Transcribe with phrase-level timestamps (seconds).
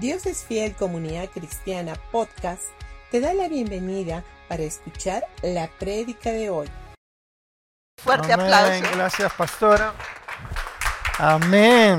[0.00, 2.62] Dios es Fiel Comunidad Cristiana Podcast
[3.10, 6.68] te da la bienvenida para escuchar la prédica de hoy.
[8.02, 8.46] Fuerte Amén.
[8.46, 8.84] aplauso.
[8.94, 9.94] Gracias, pastora.
[11.18, 11.98] Amén.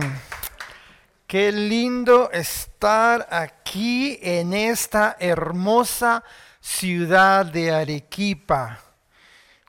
[1.28, 6.24] Qué lindo estar aquí en esta hermosa
[6.60, 8.80] ciudad de Arequipa.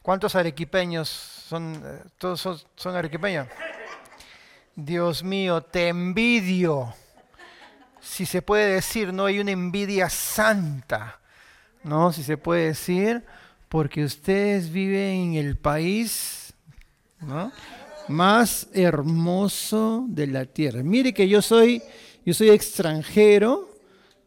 [0.01, 1.83] ¿Cuántos arequipeños son?
[1.85, 3.47] eh, ¿Todos son, son arequipeños?
[4.75, 6.95] Dios mío, te envidio.
[8.03, 11.21] Si se puede decir, no hay una envidia santa.
[11.85, 12.13] ¿No?
[12.13, 13.25] Si se puede decir,
[13.69, 16.53] porque ustedes viven en el país
[18.09, 20.83] más hermoso de la tierra.
[20.83, 21.83] Mire que yo soy,
[22.25, 23.72] yo soy extranjero,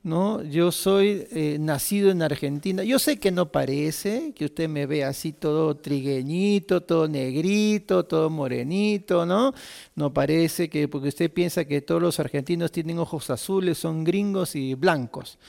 [0.05, 0.43] ¿no?
[0.43, 2.83] Yo soy eh, nacido en Argentina.
[2.83, 8.29] Yo sé que no parece, que usted me ve así todo trigueñito, todo negrito, todo
[8.29, 9.51] morenito, ¿no?
[9.95, 14.55] No parece que, porque usted piensa que todos los argentinos tienen ojos azules, son gringos
[14.55, 15.39] y blancos.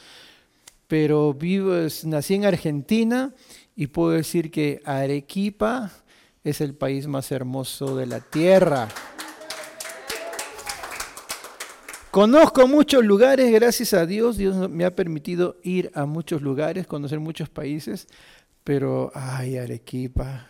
[0.89, 3.35] Pero vivo, nací en Argentina
[3.77, 5.93] y puedo decir que Arequipa
[6.43, 8.89] es el país más hermoso de la tierra.
[12.17, 14.39] Conozco muchos lugares, gracias a Dios.
[14.39, 18.09] Dios me ha permitido ir a muchos lugares, conocer muchos países,
[18.65, 20.47] pero ay, Arequipa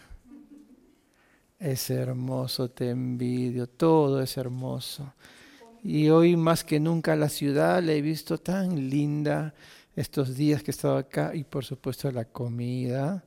[1.58, 5.12] es hermoso, te envidio, todo es hermoso.
[5.82, 9.52] Y hoy más que nunca la ciudad la he visto tan linda
[9.96, 13.24] estos días que he estado acá y por supuesto la comida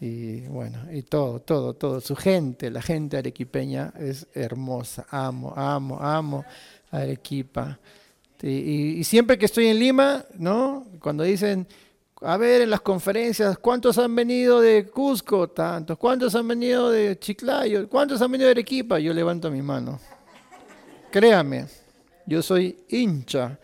[0.00, 2.00] y bueno, y todo, todo, todo.
[2.00, 5.06] Su gente, la gente arequipeña es hermosa.
[5.10, 6.44] Amo, amo, amo
[6.90, 7.78] Arequipa.
[8.42, 10.86] Y, siempre que estoy en Lima, ¿no?
[11.00, 11.66] Cuando dicen,
[12.20, 15.48] a ver, en las conferencias, ¿cuántos han venido de Cusco?
[15.48, 15.96] Tantos.
[15.96, 17.88] ¿Cuántos han venido de Chiclayo?
[17.88, 18.98] ¿Cuántos han venido de Arequipa?
[18.98, 19.98] Yo levanto mi mano.
[21.10, 21.66] Créame,
[22.26, 23.58] yo soy hincha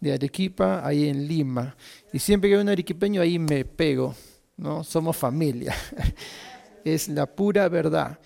[0.00, 1.76] de Arequipa ahí en Lima.
[2.12, 4.14] Y siempre que veo un arequipeño ahí me pego,
[4.56, 4.84] ¿no?
[4.84, 5.74] Somos familia.
[6.84, 8.16] Es la pura verdad.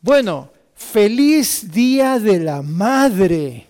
[0.00, 3.66] Bueno, feliz día de la madre.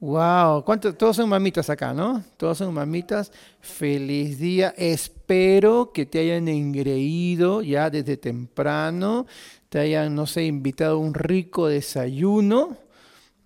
[0.00, 0.64] Wow.
[0.98, 2.22] Todos son mamitas acá, ¿no?
[2.36, 3.30] Todos son mamitas.
[3.60, 4.74] Feliz día.
[4.76, 9.26] Espero que te hayan engreído ya desde temprano,
[9.68, 12.76] te hayan, no sé, invitado a un rico desayuno.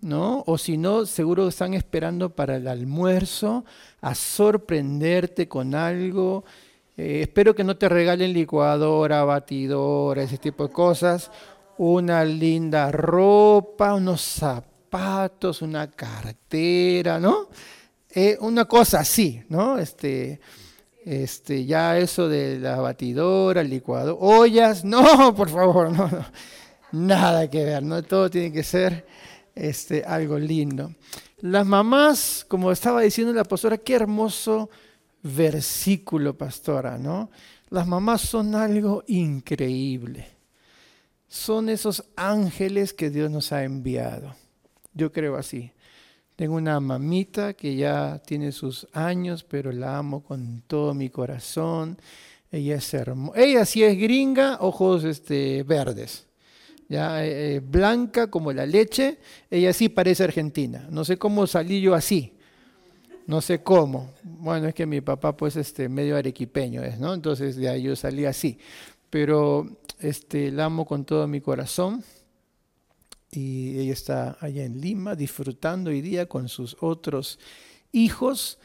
[0.00, 0.44] ¿no?
[0.46, 3.64] O si no, seguro están esperando para el almuerzo,
[4.00, 6.44] a sorprenderte con algo.
[6.98, 11.30] Eh, espero que no te regalen licuadora, batidora, ese tipo de cosas.
[11.76, 17.50] Una linda ropa, unos zapatos, una cartera, ¿no?
[18.10, 19.78] Eh, una cosa así, ¿no?
[19.78, 20.40] Este,
[21.04, 26.26] este, ya eso de la batidora, licuadora, ollas, no, por favor, no, no.
[26.90, 28.02] Nada que ver, ¿no?
[28.02, 29.06] Todo tiene que ser
[29.54, 30.92] este, algo lindo.
[31.42, 34.68] Las mamás, como estaba diciendo la pastora, qué hermoso
[35.22, 37.30] versículo, pastora, ¿no?
[37.70, 40.26] Las mamás son algo increíble.
[41.28, 44.34] Son esos ángeles que Dios nos ha enviado.
[44.94, 45.70] Yo creo así.
[46.36, 51.98] Tengo una mamita que ya tiene sus años, pero la amo con todo mi corazón.
[52.50, 53.38] Ella es hermosa.
[53.38, 56.28] Ella sí es gringa, ojos este, verdes
[56.88, 59.18] ya eh, eh, blanca como la leche,
[59.50, 60.86] ella sí parece argentina.
[60.90, 62.32] No sé cómo salí yo así.
[63.28, 64.10] No sé cómo.
[64.22, 67.12] Bueno, es que mi papá pues este medio arequipeño es, ¿no?
[67.12, 68.58] Entonces de ahí yo salí así.
[69.10, 69.68] Pero
[70.00, 72.02] este la amo con todo mi corazón.
[73.30, 77.38] Y ella está allá en Lima disfrutando hoy día con sus otros
[77.92, 78.58] hijos.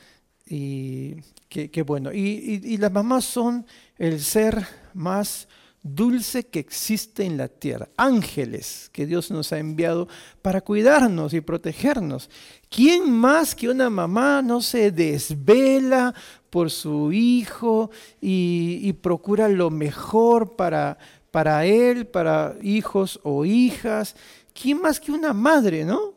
[0.48, 1.16] Y
[1.50, 2.14] qué, bueno.
[2.14, 3.66] Y- y las mamás son
[3.98, 5.50] el ser más
[5.84, 7.90] dulce que existe en la tierra.
[7.98, 10.08] Ángeles que Dios nos ha enviado
[10.42, 12.30] para cuidarnos y protegernos.
[12.70, 16.16] ¿Quién más que una mamá no se desvela
[16.50, 20.98] por su hijo y, procura lo mejor para,
[21.32, 24.16] para él, para hijos o hijas?
[24.54, 26.14] ¿Quién más que una madre, no?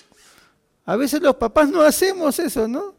[0.84, 2.94] A veces los papás no hacemos eso, ¿no?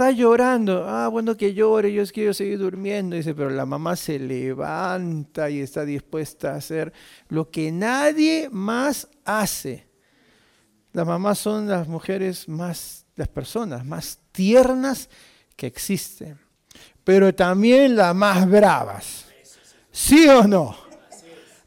[0.00, 0.88] Está llorando.
[0.88, 3.16] Ah, bueno, que llore, yo quiero seguir durmiendo.
[3.16, 6.90] Dice, pero la mamá se levanta y está dispuesta a hacer
[7.28, 9.86] lo que nadie más hace.
[10.94, 15.10] Las mamás son las mujeres más, las personas más tiernas
[15.54, 16.38] que existen,
[17.04, 19.26] pero también las más bravas.
[19.90, 20.74] ¿Sí o no?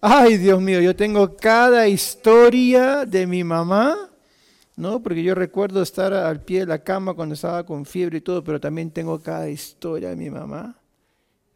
[0.01, 4.09] Ay, Dios mío, yo tengo cada historia de mi mamá
[4.75, 5.01] ¿no?
[5.01, 8.43] Porque yo recuerdo estar al pie de la cama cuando estaba con fiebre y todo,
[8.43, 10.77] pero también tengo cada historia de mi mamá.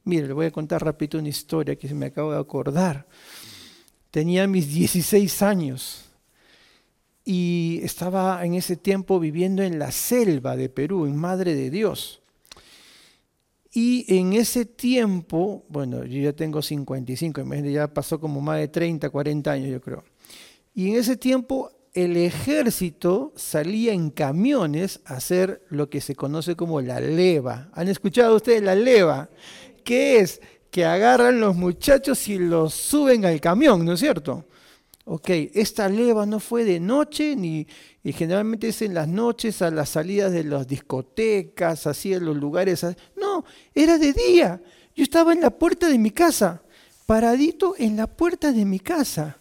[0.04, 3.06] Mire, le voy a contar rápido una historia que se me acabo de acordar.
[4.12, 6.06] Tenía mis 16 años
[7.26, 12.22] y estaba en ese tiempo viviendo en la selva de Perú, en Madre de Dios.
[13.74, 19.10] Y en ese tiempo, bueno, yo ya tengo 55, ya pasó como más de 30,
[19.10, 20.04] 40 años yo creo.
[20.74, 26.56] Y en ese tiempo el ejército salía en camiones a hacer lo que se conoce
[26.56, 27.72] como la leva.
[27.74, 29.32] ¿Han escuchado ustedes la leva?
[29.84, 30.40] ¿Qué es?
[30.70, 34.46] Que agarran los muchachos y los suben al camión, ¿no es cierto?
[35.06, 37.66] Ok, esta leva no fue de noche, ni
[38.04, 42.38] y generalmente es en las noches, a las salidas de las discotecas, así en los
[42.38, 42.86] lugares.
[43.16, 43.44] No,
[43.74, 44.62] era de día.
[44.96, 46.62] Yo estaba en la puerta de mi casa,
[47.08, 49.40] paradito en la puerta de mi casa.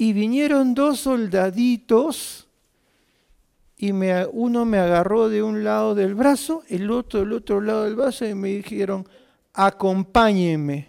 [0.00, 2.48] Y vinieron dos soldaditos
[3.76, 3.92] y
[4.32, 8.24] uno me agarró de un lado del brazo, el otro del otro lado del brazo
[8.24, 9.06] y me dijeron,
[9.52, 10.88] acompáñenme.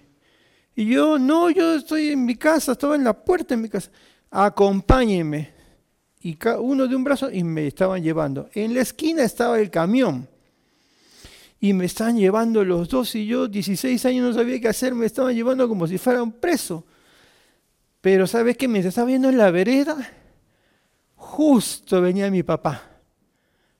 [0.78, 3.92] Y yo, no, yo estoy en mi casa, estaba en la puerta de mi casa.
[4.30, 5.52] Acompáñenme.
[6.22, 8.50] Y uno de un brazo y me estaban llevando.
[8.54, 10.26] En la esquina estaba el camión.
[11.60, 15.06] Y me estaban llevando los dos y yo, 16 años, no sabía qué hacer, me
[15.06, 16.86] estaban llevando como si fuera un preso.
[18.02, 18.68] Pero ¿sabes qué?
[18.68, 19.96] Mientras estaba viendo en la vereda,
[21.16, 22.84] justo venía mi papá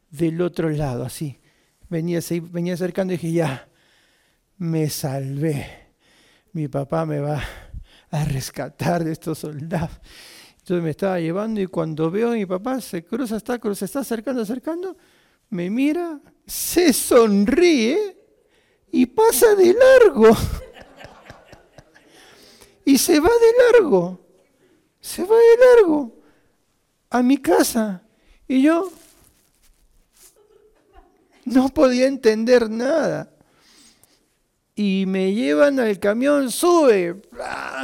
[0.10, 1.40] del otro lado, así.
[1.90, 2.20] Venía,
[2.52, 3.68] venía acercando y dije, ya,
[4.58, 5.82] me salvé
[6.54, 7.42] mi papá me va
[8.10, 9.92] a rescatar de estos soldados.
[10.60, 14.00] Entonces me estaba llevando y cuando veo a mi papá se cruza, está, se está
[14.00, 14.96] acercando, acercando,
[15.50, 18.18] me mira, se sonríe
[18.92, 20.36] y pasa de largo.
[22.86, 24.20] Y se va de largo,
[25.00, 26.12] se va de largo
[27.10, 28.04] a mi casa.
[28.48, 28.92] Y yo
[31.46, 33.32] no podía entender nada
[34.76, 37.22] y me llevan al camión, sube,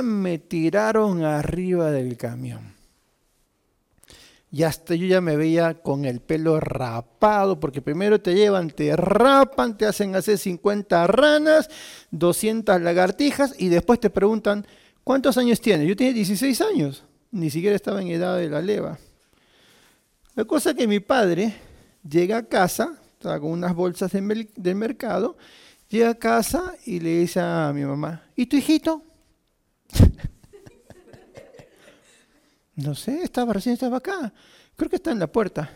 [0.02, 2.76] me tiraron arriba del camión.
[4.50, 8.96] Y hasta yo ya me veía con el pelo rapado, porque primero te llevan, te
[8.96, 11.70] rapan, te hacen hacer 50 ranas,
[12.12, 14.66] 200 lagartijas y después te preguntan,
[15.08, 15.88] ¿cuántos años tienes?
[15.88, 19.00] Yo tenía 16 años, ni siquiera estaba en edad de la leva.
[20.36, 21.56] La cosa es que mi padre
[22.08, 25.38] llega a casa, estaba unas bolsas del mercado,
[25.90, 29.02] Llega a casa y le dice a mi mamá, ¿y tu hijito?
[32.76, 34.34] no sé, estaba recién estaba acá.
[34.76, 35.72] Creo que está en la puerta.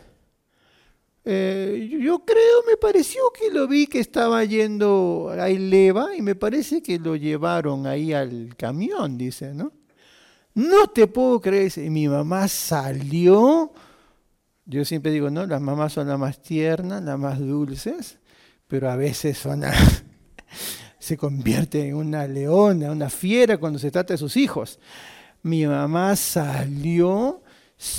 [1.23, 6.35] Eh, yo creo, me pareció que lo vi que estaba yendo a leva y me
[6.35, 9.71] parece que lo llevaron ahí al camión, dice, ¿no?
[10.53, 11.71] No te puedo creer.
[11.77, 13.71] Y mi mamá salió.
[14.65, 18.17] Yo siempre digo, no, las mamás son las más tiernas, las más dulces
[18.71, 19.37] pero a veces
[20.99, 24.79] se convierte en una leona, una fiera cuando se trata de sus hijos.
[25.41, 27.43] Mi mamá salió,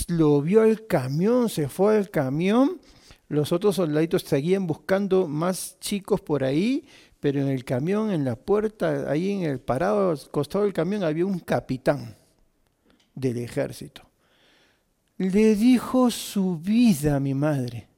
[0.09, 2.81] lo vio al camión, se fue al camión.
[3.32, 6.84] Los otros soldaditos seguían buscando más chicos por ahí,
[7.19, 11.25] pero en el camión, en la puerta, ahí en el parado, costado del camión, había
[11.25, 12.14] un capitán
[13.14, 14.02] del ejército.
[15.17, 17.88] Le dijo su vida a mi madre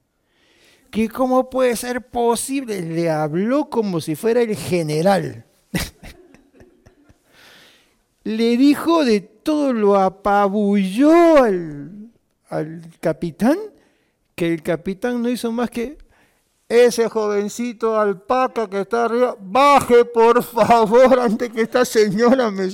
[0.89, 5.43] que cómo puede ser posible, le habló como si fuera el general.
[8.23, 12.09] le dijo de todo, lo apabulló al,
[12.47, 13.57] al capitán,
[14.35, 15.97] que el capitán no hizo más que
[16.67, 22.69] ese jovencito alpaca que está arriba, baje por favor antes que esta señora me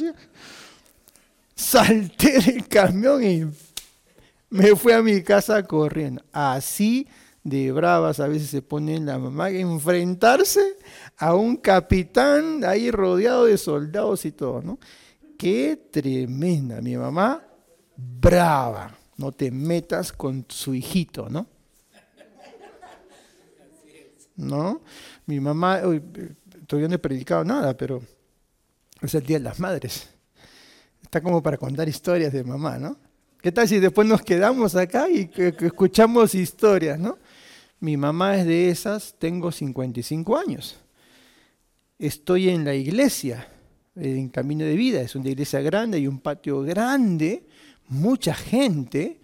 [1.53, 3.45] Salté del camión y
[4.49, 6.23] me fui a mi casa corriendo.
[6.31, 7.07] Así
[7.43, 10.77] de bravas a veces se pone la mamá enfrentarse
[11.17, 14.79] a un capitán ahí rodeado de soldados y todo, ¿no?
[15.37, 17.43] Qué tremenda, mi mamá,
[17.95, 21.47] brava, no te metas con su hijito, ¿no?
[24.41, 24.81] ¿No?
[25.27, 25.81] Mi mamá,
[26.67, 28.01] todavía no he predicado nada, pero
[29.01, 30.09] es el Día de las Madres.
[31.03, 32.97] Está como para contar historias de mamá, ¿no?
[33.41, 37.17] ¿Qué tal si después nos quedamos acá y escuchamos historias, ¿no?
[37.79, 40.77] Mi mamá es de esas, tengo 55 años.
[41.97, 43.47] Estoy en la iglesia,
[43.95, 47.47] en Camino de Vida, es una iglesia grande, hay un patio grande,
[47.87, 49.19] mucha gente.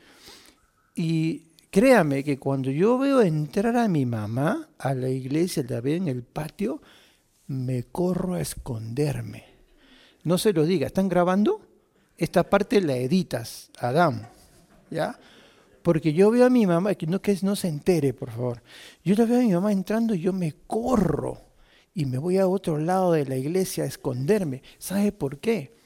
[0.96, 1.47] Y
[1.77, 6.07] créame que cuando yo veo entrar a mi mamá a la iglesia, la veo en
[6.07, 6.81] el patio,
[7.46, 9.43] me corro a esconderme.
[10.24, 11.62] No se lo diga, ¿están grabando?
[12.17, 14.27] Esta parte la editas, Adán.
[14.89, 15.19] ¿Ya?
[15.84, 18.63] Porque yo veo a mi mamá, que no, que no se entere, por favor.
[19.03, 21.43] Yo la veo a mi mamá entrando y yo me corro
[21.93, 24.63] y me voy a otro lado de la iglesia a esconderme.
[24.79, 25.76] ¿Sabe por qué?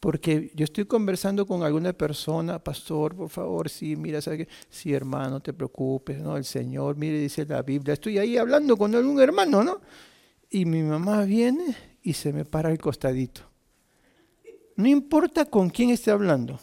[0.00, 4.48] Porque yo estoy conversando con alguna persona, pastor, por favor, sí, mira, ¿sabe qué?
[4.70, 6.38] Sí, hermano, no te preocupes, ¿no?
[6.38, 7.92] El Señor, mire, dice la Biblia.
[7.92, 9.82] Estoy ahí hablando con algún hermano, ¿no?
[10.48, 13.42] Y mi mamá viene y se me para al costadito.
[14.74, 16.58] No importa con quién esté hablando.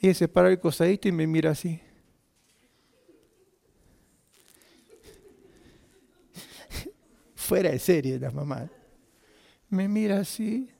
[0.00, 1.80] Ella se para al costadito y me mira así.
[7.36, 8.68] Fuera de serie la mamá.
[9.68, 10.73] Me mira así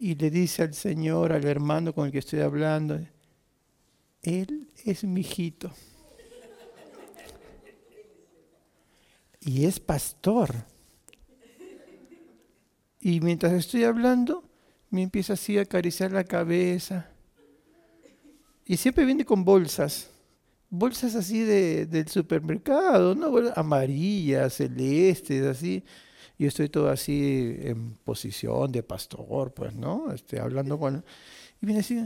[0.00, 2.98] y le dice al Señor, al hermano con el que estoy hablando,
[4.22, 5.70] Él es mi hijito.
[9.40, 10.54] Y es pastor.
[12.98, 14.42] Y mientras estoy hablando,
[14.88, 17.10] me empieza así a acariciar la cabeza.
[18.64, 20.08] Y siempre viene con bolsas.
[20.70, 23.30] Bolsas así de, del supermercado, ¿no?
[23.54, 25.84] Amarillas, celestes, así
[26.42, 30.10] yo estoy todo así en posición de pastor, pues, ¿no?
[30.12, 31.04] Este, hablando con...
[31.60, 32.00] Y viene así,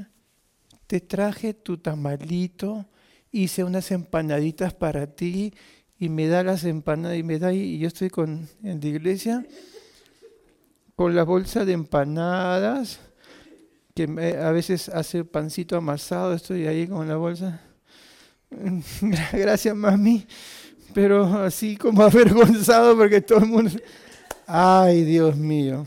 [0.88, 2.86] te traje tu tamalito,
[3.30, 5.54] hice unas empanaditas para ti,
[5.98, 9.46] y me da las empanadas, y me da, y yo estoy con, en la iglesia
[10.96, 13.00] con la bolsa de empanadas,
[13.94, 17.60] que a veces hace pancito amasado, estoy ahí con la bolsa.
[19.32, 20.26] Gracias, mami,
[20.92, 23.70] pero así como avergonzado porque todo el mundo...
[24.46, 25.86] Ay, Dios mío.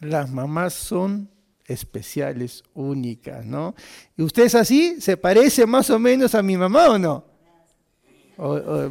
[0.00, 1.30] Las mamás son
[1.66, 3.74] especiales, únicas, ¿no?
[4.16, 5.00] ¿Y usted es así?
[5.00, 7.24] ¿Se parece más o menos a mi mamá o no?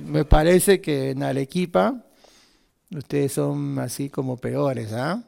[0.05, 2.03] me parece que en Arequipa
[2.93, 5.23] ustedes son así como peores, ¿ah?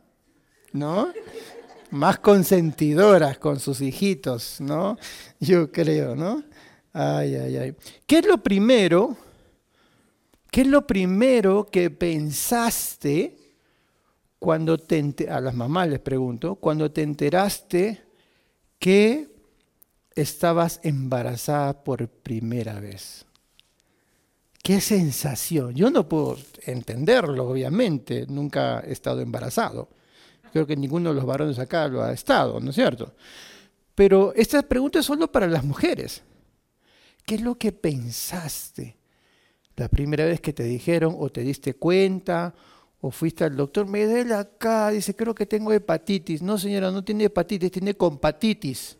[0.74, 1.13] ¿No?
[1.92, 4.98] Más consentidoras con sus hijitos, ¿no?
[5.39, 6.44] Yo creo, ¿no?
[6.92, 7.75] Ay, ay, ay.
[8.06, 9.16] ¿Qué es lo primero
[10.51, 13.38] ¿Qué es lo primero que pensaste
[14.39, 18.01] cuando te a las mamás les pregunto, cuando te enteraste
[18.79, 19.29] que
[20.15, 23.25] estabas embarazada por primera vez?
[24.63, 25.75] ¿Qué sensación?
[25.75, 29.89] Yo no puedo entenderlo, obviamente, nunca he estado embarazado.
[30.51, 33.13] Creo que ninguno de los varones acá lo ha estado, ¿no es cierto?
[33.94, 36.24] Pero esta pregunta es solo para las mujeres.
[37.25, 38.99] ¿Qué es lo que pensaste?
[39.79, 42.53] La primera vez que te dijeron o te diste cuenta
[43.00, 46.41] o fuiste al doctor, me duele acá, dice, creo que tengo hepatitis.
[46.41, 48.98] No, señora, no tiene hepatitis, tiene compatitis.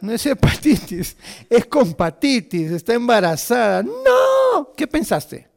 [0.00, 1.16] No es hepatitis,
[1.50, 3.82] es compatitis, está embarazada.
[3.82, 5.48] No, ¿qué pensaste?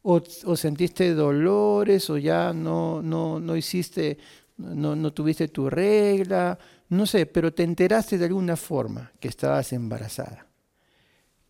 [0.00, 0.22] O,
[0.56, 4.16] sentiste dolores o ya no, no, no hiciste,
[4.56, 6.58] no, no tuviste tu regla,
[6.88, 10.46] no sé, pero te enteraste de alguna forma que estabas embarazada.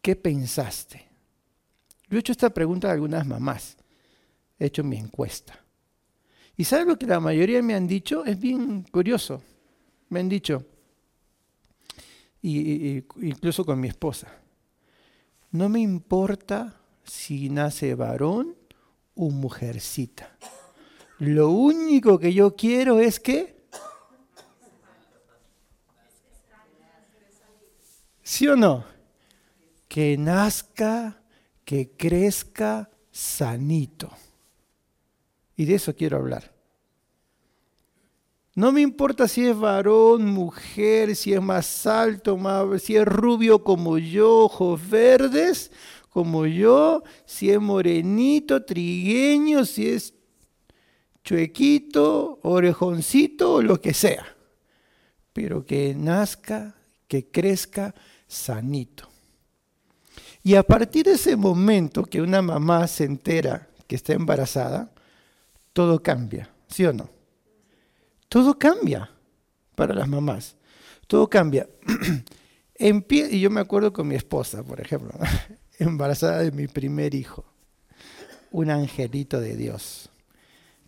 [0.02, 1.13] ¿Qué pensaste?
[2.14, 3.76] Yo he hecho esta pregunta a algunas mamás.
[4.56, 5.58] He hecho mi encuesta.
[6.56, 8.24] ¿Y sabes lo que la mayoría me han dicho?
[8.24, 9.42] Es bien curioso.
[10.10, 10.64] Me han dicho,
[12.40, 14.32] y, incluso con mi esposa,
[15.50, 18.54] no me importa si nace varón
[19.16, 20.36] o mujercita.
[21.18, 23.56] Lo único que yo quiero es que...
[28.22, 28.84] ¿Sí o no?
[29.88, 31.20] Que nazca
[31.64, 34.10] que crezca sanito.
[35.56, 36.52] Y de eso quiero hablar.
[38.56, 43.64] No me importa si es varón, mujer, si es más alto, más, si es rubio
[43.64, 45.72] como yo, ojos verdes
[46.08, 50.14] como yo, si es morenito, trigueño, si es
[51.24, 54.24] chuequito, orejoncito o lo que sea.
[55.32, 56.76] Pero que nazca,
[57.08, 57.92] que crezca
[58.28, 59.13] sanito.
[60.46, 64.92] Y a partir de ese momento que una mamá se entera que está embarazada,
[65.72, 67.08] todo cambia, ¿sí o no?
[68.28, 69.10] Todo cambia
[69.74, 70.54] para las mamás,
[71.06, 71.66] todo cambia.
[72.78, 75.12] y yo me acuerdo con mi esposa, por ejemplo,
[75.78, 77.46] embarazada de mi primer hijo,
[78.50, 80.10] un angelito de Dios,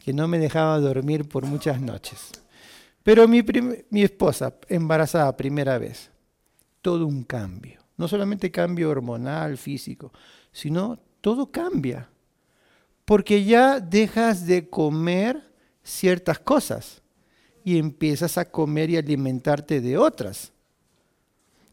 [0.05, 2.31] que no me dejaba dormir por muchas noches.
[3.03, 3.43] Pero mi,
[3.89, 6.11] mi esposa, embarazada primera vez,
[6.83, 10.13] todo un cambio no solamente cambio hormonal, físico,
[10.53, 12.09] sino todo cambia.
[13.05, 15.43] Porque ya dejas de comer
[15.83, 17.03] ciertas cosas
[17.65, 20.53] y empiezas a comer y alimentarte de otras.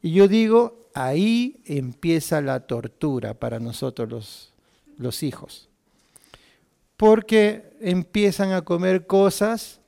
[0.01, 4.53] Y yo digo, ahí empieza la tortura para nosotros los,
[4.98, 5.70] los hijos.
[6.98, 9.82] Porque empiezan a comer cosas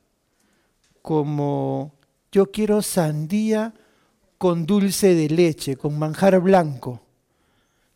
[1.02, 1.94] como
[2.32, 3.72] yo quiero sandía
[4.38, 7.02] con dulce de leche, con manjar blanco.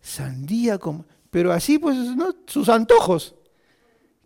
[0.00, 1.06] Sandía con...
[1.30, 2.34] Pero así, pues, ¿no?
[2.46, 3.34] sus antojos.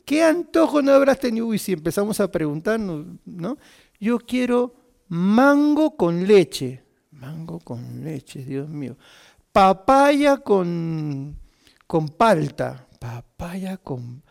[0.04, 1.47] ¿Qué antojo no habrás tenido?
[1.47, 3.59] Uy, si empezamos a preguntarnos, ¿no?
[3.99, 4.75] Yo quiero
[5.09, 6.83] mango con leche.
[7.11, 8.97] Mango con leche, Dios mío.
[9.52, 11.38] Papaya con,
[11.87, 12.87] con palta.
[12.99, 14.23] Papaya con...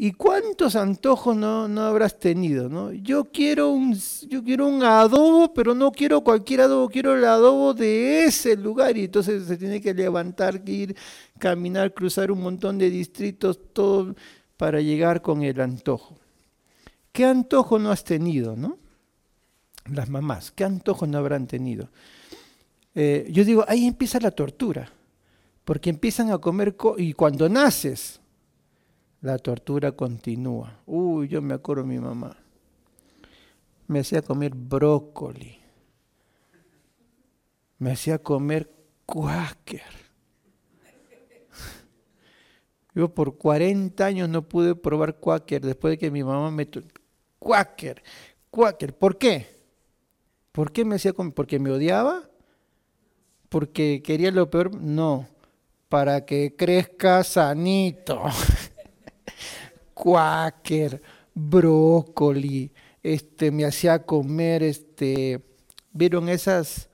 [0.00, 2.68] ¿Y cuántos antojos no, no habrás tenido?
[2.68, 2.92] ¿no?
[2.92, 7.74] Yo, quiero un, yo quiero un adobo, pero no quiero cualquier adobo, quiero el adobo
[7.74, 8.96] de ese lugar.
[8.96, 10.94] Y entonces se tiene que levantar, ir,
[11.36, 14.14] caminar, cruzar un montón de distritos, todo
[14.56, 16.16] para llegar con el antojo.
[17.10, 18.78] ¿Qué antojo no has tenido, no?
[19.92, 21.88] Las mamás, ¿qué antojo no habrán tenido?
[22.94, 24.92] Eh, yo digo, ahí empieza la tortura,
[25.64, 28.20] porque empiezan a comer, y cuando naces,
[29.20, 30.80] la tortura continúa.
[30.86, 32.36] Uy, yo me acuerdo de mi mamá.
[33.86, 35.58] Me hacía comer brócoli.
[37.78, 38.70] Me hacía comer
[39.06, 40.08] quaker.
[42.94, 46.68] Yo por 40 años no pude probar quaker después de que mi mamá me...
[47.38, 48.02] Quaker,
[48.50, 48.96] quaker.
[48.96, 49.46] ¿Por qué?
[50.50, 51.32] ¿Por qué me hacía comer?
[51.32, 52.28] ¿Porque me odiaba?
[53.48, 54.74] ¿Porque quería lo peor?
[54.74, 55.28] No,
[55.88, 58.22] para que crezca sanito.
[59.98, 61.02] cuáquer,
[61.34, 62.70] brócoli,
[63.02, 65.40] este, me hacía comer, este,
[65.92, 66.88] ¿vieron esas?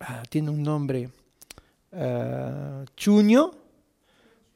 [0.00, 1.10] Ah, tiene un nombre,
[1.92, 3.52] ah, chuño,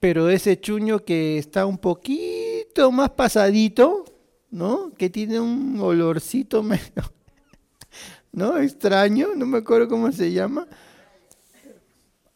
[0.00, 4.04] pero ese chuño que está un poquito más pasadito,
[4.50, 4.92] ¿no?
[4.98, 7.12] Que tiene un olorcito medio,
[8.32, 8.58] ¿no?
[8.58, 10.66] Extraño, no me acuerdo cómo se llama.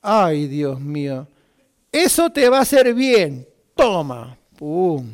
[0.01, 1.27] Ay, Dios mío.
[1.91, 5.07] Eso te va a hacer bien toma, pum.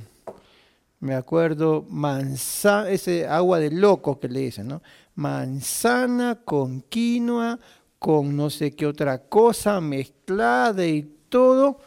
[1.01, 4.83] Me acuerdo, manzana, ese agua de loco que le dicen, ¿no?
[5.17, 7.59] Manzana con quinoa,
[7.99, 11.81] con no sé qué otra cosa mezclada y todo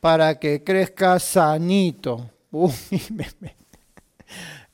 [0.00, 2.30] para que crezca sanito.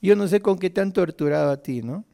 [0.01, 2.05] Yo no sé con qué te han torturado a ti, ¿no?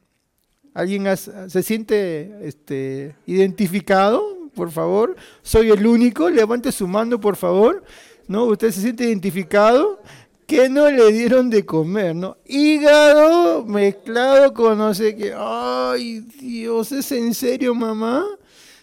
[0.74, 4.36] ¿Alguien se siente este, identificado?
[4.56, 5.16] Por favor.
[5.42, 6.30] ¿Soy el único?
[6.30, 7.84] Levante su mano, por favor.
[8.28, 8.46] ¿No?
[8.46, 10.00] Usted se siente identificado.
[10.48, 12.38] ¿Qué no le dieron de comer, no?
[12.46, 15.34] Hígado mezclado con no sé qué.
[15.36, 18.24] Ay, Dios, ¿es en serio, mamá?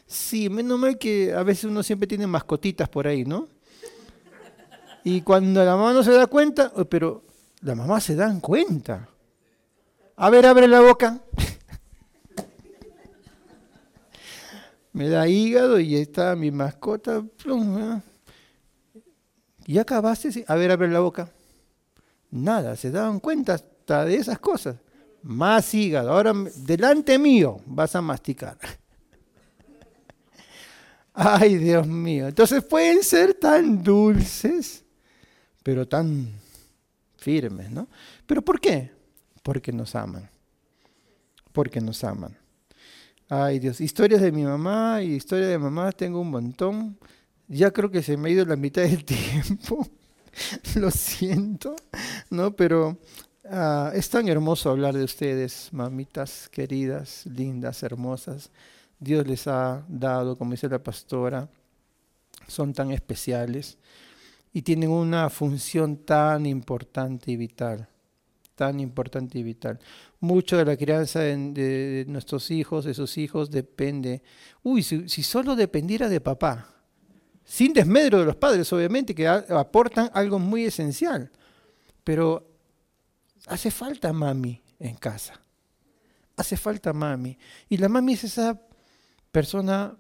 [0.06, 3.46] Sí, menos mal que a veces uno siempre tiene mascotitas por ahí, ¿no?
[5.04, 7.22] Y cuando la mamá no se da cuenta, oh, pero
[7.60, 9.08] la mamá se dan cuenta.
[10.16, 11.20] A ver, abre la boca.
[14.92, 17.24] Me da hígado y está mi mascota.
[17.42, 18.02] Plum,
[19.66, 20.44] ¿Y acabaste?
[20.48, 21.30] A ver, abre la boca.
[22.30, 24.76] Nada, se daban cuenta hasta de esas cosas.
[25.22, 26.12] Más hígado.
[26.12, 28.58] Ahora, delante mío, vas a masticar.
[31.14, 32.28] Ay, Dios mío.
[32.28, 34.84] Entonces pueden ser tan dulces,
[35.62, 36.28] pero tan
[37.18, 37.86] firmes, ¿no?
[38.26, 38.90] ¿Pero por qué?
[39.42, 40.28] Porque nos aman.
[41.52, 42.36] Porque nos aman.
[43.28, 43.80] Ay, Dios.
[43.80, 46.98] Historias de mi mamá y historias de mamá tengo un montón.
[47.52, 49.86] Ya creo que se me ha ido la mitad del tiempo.
[50.76, 51.76] Lo siento,
[52.30, 52.56] ¿no?
[52.56, 52.96] Pero
[53.44, 58.50] ah, es tan hermoso hablar de ustedes, mamitas queridas, lindas, hermosas.
[58.98, 61.46] Dios les ha dado, como dice la pastora,
[62.48, 63.76] son tan especiales
[64.54, 67.86] y tienen una función tan importante y vital,
[68.54, 69.78] tan importante y vital.
[70.20, 74.22] Mucho de la crianza de, nuestros hijos, de sus hijos, depende.
[74.62, 76.72] Uy, si solo dependiera de papá,
[77.52, 81.30] sin desmedro de los padres, obviamente, que aportan algo muy esencial.
[82.02, 82.48] Pero
[83.46, 85.38] hace falta mami en casa.
[86.34, 87.36] Hace falta mami.
[87.68, 88.58] Y la mami es esa
[89.30, 89.94] persona,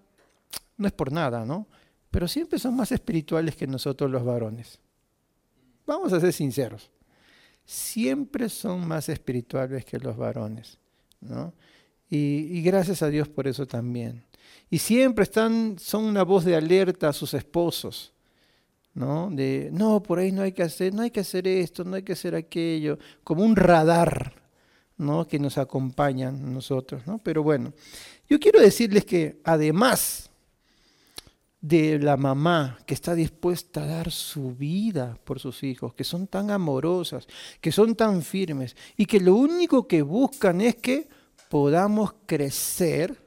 [0.78, 1.66] no es por nada, ¿no?
[2.10, 4.78] Pero siempre son más espirituales que nosotros los varones.
[5.84, 6.90] Vamos a ser sinceros.
[7.66, 10.78] Siempre son más espirituales que los varones,
[11.20, 11.52] ¿no?
[12.08, 14.24] Y, y gracias a Dios por eso también.
[14.70, 18.12] Y siempre están, son una voz de alerta a sus esposos,
[18.94, 19.28] ¿no?
[19.30, 22.02] De, no, por ahí no hay que hacer, no hay que hacer esto, no hay
[22.02, 24.32] que hacer aquello, como un radar,
[24.96, 25.26] ¿no?
[25.26, 27.18] Que nos acompañan nosotros, ¿no?
[27.18, 27.72] Pero bueno,
[28.28, 30.30] yo quiero decirles que además
[31.62, 36.26] de la mamá que está dispuesta a dar su vida por sus hijos, que son
[36.26, 37.28] tan amorosas,
[37.60, 41.08] que son tan firmes y que lo único que buscan es que
[41.48, 43.21] podamos crecer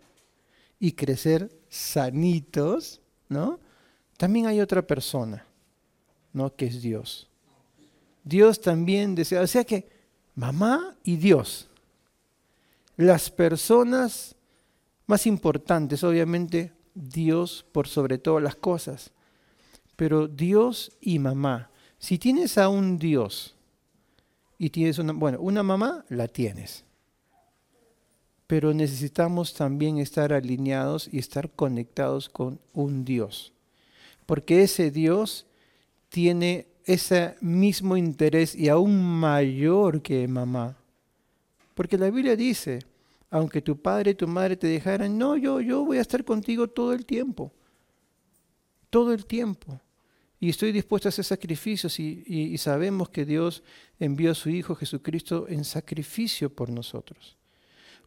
[0.80, 3.60] y crecer sanitos, ¿no?
[4.18, 5.46] También hay otra persona,
[6.34, 6.56] ¿no?
[6.56, 7.28] Que es Dios.
[8.24, 9.88] Dios también desea, o sea que
[10.36, 11.70] mamá y Dios,
[12.98, 14.36] las personas
[15.06, 19.12] más importantes, obviamente Dios por sobre todas las cosas,
[19.96, 21.70] pero Dios y mamá.
[22.00, 23.56] Si tienes a un Dios
[24.58, 26.85] y tienes una, bueno, una mamá, la tienes,
[28.48, 33.54] pero necesitamos también estar alineados y estar conectados con un Dios.
[34.26, 35.46] Porque ese Dios
[36.10, 40.78] tiene ese mismo interés y aún mayor que mamá.
[41.74, 42.80] Porque la Biblia dice,
[43.32, 46.68] aunque tu padre y tu madre te dejaran, no, yo, yo voy a estar contigo
[46.68, 47.52] todo el tiempo.
[48.92, 49.80] Todo el tiempo.
[50.40, 53.64] Y estoy dispuesto a hacer sacrificios y, y sabemos que Dios
[54.00, 57.36] envió a su Hijo Jesucristo en sacrificio por nosotros.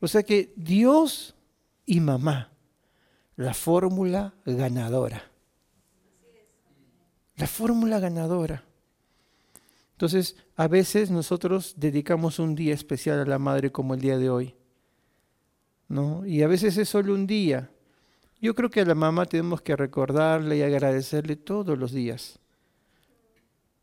[0.00, 1.34] O sea que Dios
[1.87, 2.50] y mamá,
[3.37, 5.22] la fórmula ganadora.
[7.37, 8.64] La fórmula ganadora.
[9.92, 14.30] Entonces, a veces nosotros dedicamos un día especial a la madre como el día de
[14.30, 14.54] hoy.
[15.88, 16.24] ¿no?
[16.26, 17.70] Y a veces es solo un día.
[18.40, 22.38] Yo creo que a la mamá tenemos que recordarle y agradecerle todos los días.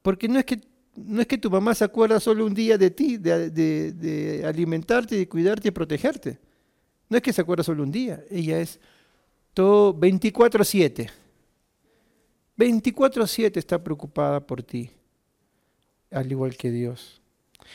[0.01, 0.61] Porque no es que,
[0.95, 5.27] no es que tu mamá se acuerda solo un día de ti, de, alimentarte, de
[5.27, 6.39] cuidarte y protegerte.
[7.09, 8.23] No es que se acuerda solo un día.
[8.29, 8.79] Ella es
[9.53, 11.09] todo 24-7.
[12.57, 14.89] 24-7 está preocupada por ti
[16.11, 17.21] al igual que Dios.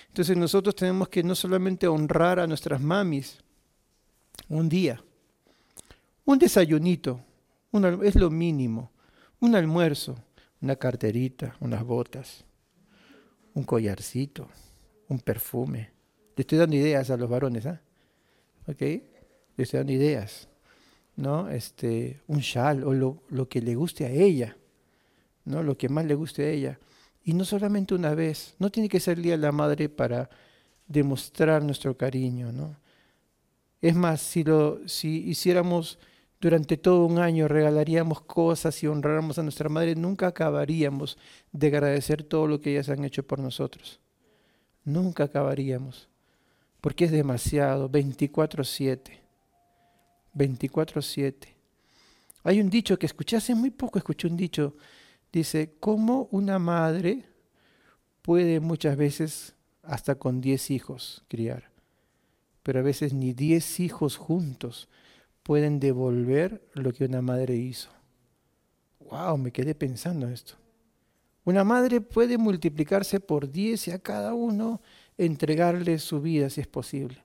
[0.09, 3.38] Entonces nosotros tenemos que no solamente honrar a nuestras mamis
[4.48, 5.02] un día,
[6.24, 7.20] un desayunito,
[8.02, 8.90] es lo mínimo,
[9.40, 10.16] un almuerzo,
[10.61, 12.44] una carterita, unas botas,
[13.54, 14.48] un collarcito,
[15.08, 15.90] un perfume.
[16.36, 17.80] Le estoy dando ideas a los varones, ¿ah?
[18.66, 18.80] ¿Ok?
[18.80, 19.02] Le
[19.56, 20.48] estoy dando ideas,
[21.16, 21.48] ¿no?
[21.48, 24.56] Este, un chal o lo, lo que le guste a ella,
[25.44, 25.62] ¿no?
[25.62, 26.78] Lo que más le guste a ella.
[27.24, 30.30] Y no solamente una vez, no tiene que ser el Día de la Madre para
[30.86, 32.76] demostrar nuestro cariño, ¿no?
[33.80, 35.98] Es más, si, lo, si hiciéramos
[36.40, 41.18] durante todo un año, regalaríamos cosas y honráramos a nuestra madre, nunca acabaríamos
[41.53, 44.00] de agradecer todo lo que ellas han hecho por nosotros.
[44.85, 46.09] Nunca acabaríamos,
[46.81, 49.20] porque es demasiado, 24/7.
[50.33, 51.57] 24/7.
[52.42, 54.74] Hay un dicho que escuché hace muy poco, escuché un dicho
[55.33, 57.24] Dice, ¿cómo una madre
[58.22, 61.70] puede muchas veces hasta con 10 hijos criar?
[62.64, 64.88] Pero a veces ni 10 hijos juntos
[65.50, 67.90] pueden devolver lo que una madre hizo.
[69.00, 69.36] ¡Wow!
[69.36, 70.54] Me quedé pensando esto.
[71.42, 74.80] Una madre puede multiplicarse por 10 y a cada uno
[75.18, 77.24] entregarle su vida si es posible.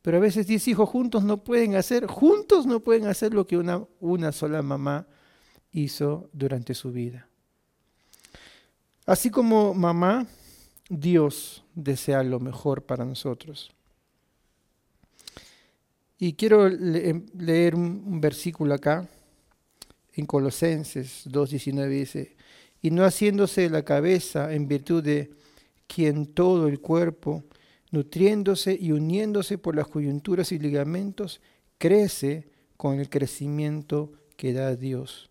[0.00, 3.56] Pero a veces 10 hijos juntos no pueden hacer, juntos no pueden hacer lo que
[3.56, 5.08] una, una sola mamá
[5.72, 7.26] hizo durante su vida.
[9.06, 10.24] Así como mamá,
[10.88, 13.72] Dios desea lo mejor para nosotros.
[16.22, 19.08] Y quiero em, leer un versículo acá,
[20.12, 22.36] en Colosenses 2.19 dice,
[22.82, 25.30] y no haciéndose la cabeza en virtud de
[25.86, 27.44] quien todo el cuerpo,
[27.90, 31.40] nutriéndose y uniéndose por las coyunturas y ligamentos,
[31.78, 35.30] crece con el crecimiento que da Dios.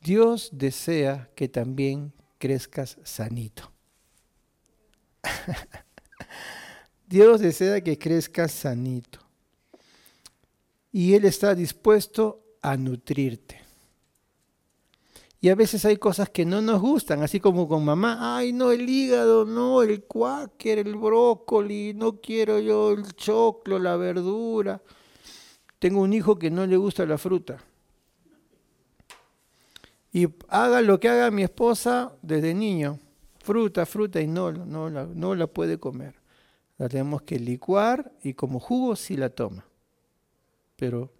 [0.00, 3.72] Dios desea que también crezcas sanito.
[7.08, 9.23] Dios desea que crezcas sanito.
[10.94, 13.60] Y Él está dispuesto a nutrirte.
[15.40, 18.70] Y a veces hay cosas que no nos gustan, así como con mamá, ay no,
[18.70, 24.80] el hígado, no, el cuáquer, el brócoli, no quiero yo el choclo, la verdura.
[25.80, 27.58] Tengo un hijo que no le gusta la fruta.
[30.12, 33.00] Y haga lo que haga mi esposa desde niño,
[33.40, 36.14] fruta, fruta, y no, no, la, no la puede comer.
[36.78, 39.66] La tenemos que licuar y como jugo sí la toma.
[40.76, 41.10] Pero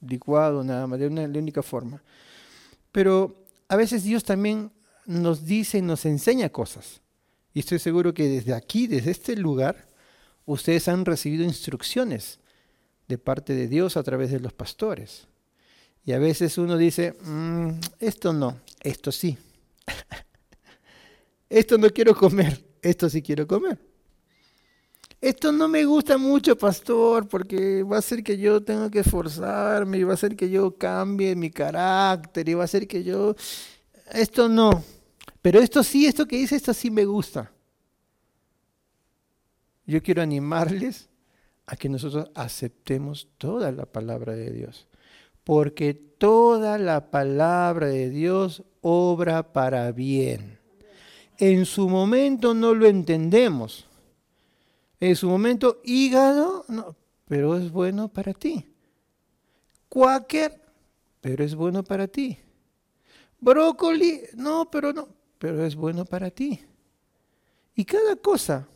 [0.00, 2.02] licuado nada más, de una de única forma.
[2.92, 4.70] Pero a veces Dios también
[5.06, 7.00] nos dice y nos enseña cosas.
[7.52, 9.88] Y estoy seguro que desde aquí, desde este lugar,
[10.46, 12.38] ustedes han recibido instrucciones
[13.08, 15.26] de parte de Dios a través de los pastores.
[16.04, 19.36] Y a veces uno dice, mm, esto no, esto sí.
[21.50, 23.89] esto no quiero comer, esto sí quiero comer.
[25.20, 30.02] Esto no me gusta mucho, pastor, porque va a ser que yo tenga que esforzarme
[30.04, 33.34] va a ser que yo cambie mi carácter y va a ser que yo...
[34.12, 34.82] Esto no.
[35.42, 37.52] Pero esto sí, esto que dice, esto sí me gusta.
[39.86, 41.08] Yo quiero animarles
[41.66, 44.86] a que nosotros aceptemos toda la palabra de Dios
[45.44, 50.60] porque toda la palabra de Dios obra para bien.
[51.38, 53.86] En su momento no lo entendemos.
[55.00, 56.94] En su momento, hígado, no,
[57.26, 58.66] pero es bueno para ti.
[59.88, 60.60] Quaker,
[61.20, 62.38] pero es bueno para ti.
[63.40, 65.08] Brócoli, no, pero no,
[65.38, 66.60] pero es bueno para ti.
[67.74, 68.68] Y cada cosa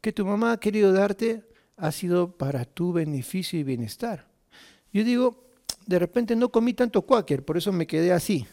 [0.00, 1.44] que tu mamá ha querido darte,
[1.76, 4.28] ha sido para tu beneficio y bienestar.
[4.92, 5.44] Yo digo,
[5.86, 8.46] de repente no comí tanto cuáquer, por eso me quedé así.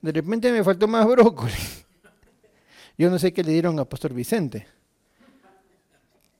[0.00, 1.52] De repente me faltó más brócoli.
[2.98, 4.66] Yo no sé qué le dieron a Pastor Vicente,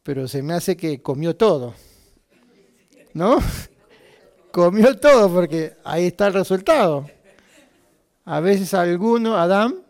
[0.02, 1.74] pero se me hace que comió todo.
[3.14, 3.38] ¿No?
[4.52, 7.08] Comió todo porque ahí está el resultado.
[8.24, 9.82] A veces alguno, Adán,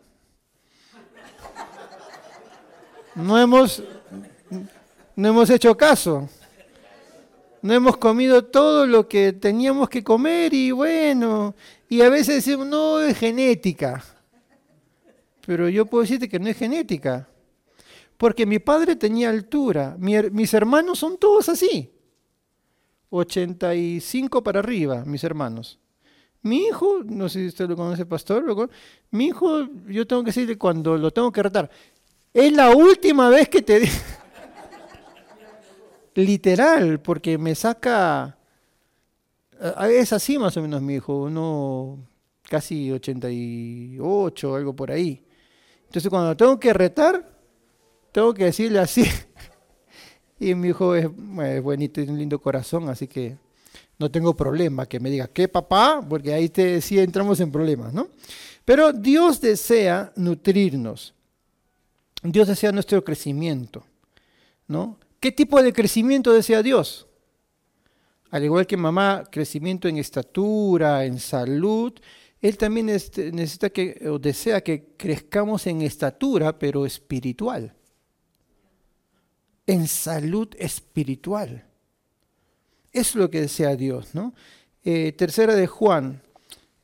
[3.15, 3.83] no hemos,
[5.15, 6.29] no hemos hecho caso.
[7.61, 11.55] No hemos comido todo lo que teníamos que comer y bueno,
[11.87, 14.03] y a veces decimos, no, es genética.
[15.45, 17.27] Pero yo puedo decirte que no es genética.
[18.17, 21.91] Porque mi padre tenía altura, mis hermanos son todos así.
[23.09, 25.79] 85 para arriba, mis hermanos.
[26.41, 28.43] Mi hijo, no sé si usted lo conoce, pastor,
[29.11, 31.69] mi hijo, yo tengo que decirle cuando lo tengo que retar,
[32.33, 33.81] es la última vez que te
[36.15, 38.37] Literal, porque me saca...
[39.89, 41.99] Es así más o menos mi hijo, uno
[42.49, 45.23] casi 88, algo por ahí.
[45.85, 47.32] Entonces cuando lo tengo que retar,
[48.13, 49.03] tengo que decirle así.
[50.39, 51.07] Y mi hijo es,
[51.61, 53.37] bonito, tiene un lindo corazón, así que
[53.97, 56.05] no tengo problema que me diga, ¿qué papá?
[56.09, 58.09] Porque ahí sí entramos en problemas, ¿no?
[58.65, 61.13] Pero Dios desea nutrirnos.
[62.23, 63.85] Dios desea nuestro crecimiento,
[64.67, 64.97] ¿no?
[65.21, 67.07] ¿Qué tipo de crecimiento desea Dios?
[68.29, 71.93] Al igual que mamá, crecimiento en estatura, en salud,
[72.41, 77.73] Él también necesita que, o desea que crezcamos en estatura, pero espiritual
[79.65, 81.65] en salud espiritual.
[82.91, 84.33] Es lo que desea Dios, ¿no?
[84.83, 86.21] Eh, tercera de Juan,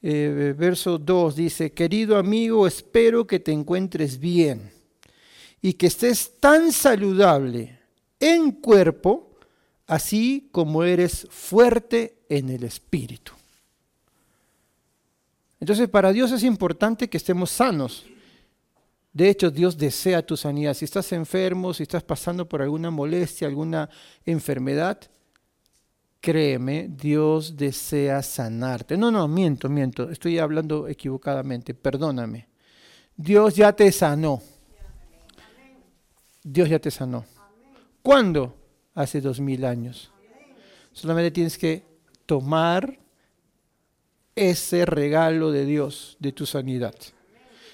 [0.01, 4.71] eh, verso 2 dice, querido amigo, espero que te encuentres bien
[5.61, 7.77] y que estés tan saludable
[8.19, 9.37] en cuerpo,
[9.87, 13.33] así como eres fuerte en el espíritu.
[15.59, 18.05] Entonces para Dios es importante que estemos sanos,
[19.19, 20.73] de hecho, Dios desea tu sanidad.
[20.73, 23.89] Si estás enfermo, si estás pasando por alguna molestia, alguna
[24.25, 24.97] enfermedad,
[26.21, 28.95] créeme, Dios desea sanarte.
[28.95, 30.10] No, no, miento, miento.
[30.10, 31.73] Estoy hablando equivocadamente.
[31.73, 32.47] Perdóname.
[33.17, 34.41] Dios ya te sanó.
[36.41, 37.25] Dios ya te sanó.
[38.01, 38.55] ¿Cuándo?
[38.95, 40.13] Hace dos mil años.
[40.93, 41.84] Solamente tienes que
[42.25, 42.97] tomar
[44.34, 46.95] ese regalo de Dios, de tu sanidad.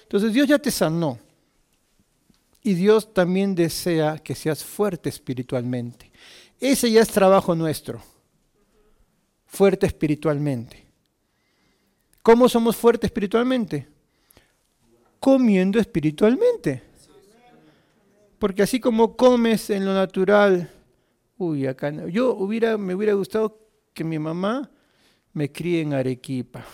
[0.01, 1.19] Entonces Dios ya te sanó.
[2.65, 6.11] Y Dios también desea que seas fuerte espiritualmente.
[6.59, 8.01] Ese ya es trabajo nuestro.
[9.45, 10.83] Fuerte espiritualmente.
[12.23, 13.87] ¿Cómo somos fuertes espiritualmente?
[15.19, 16.81] Comiendo espiritualmente.
[18.39, 20.67] Porque así como comes en lo natural,
[21.37, 22.07] uy, acá no.
[22.07, 23.59] Yo hubiera, me hubiera gustado
[23.93, 24.71] que mi mamá
[25.33, 26.65] me críe en Arequipa.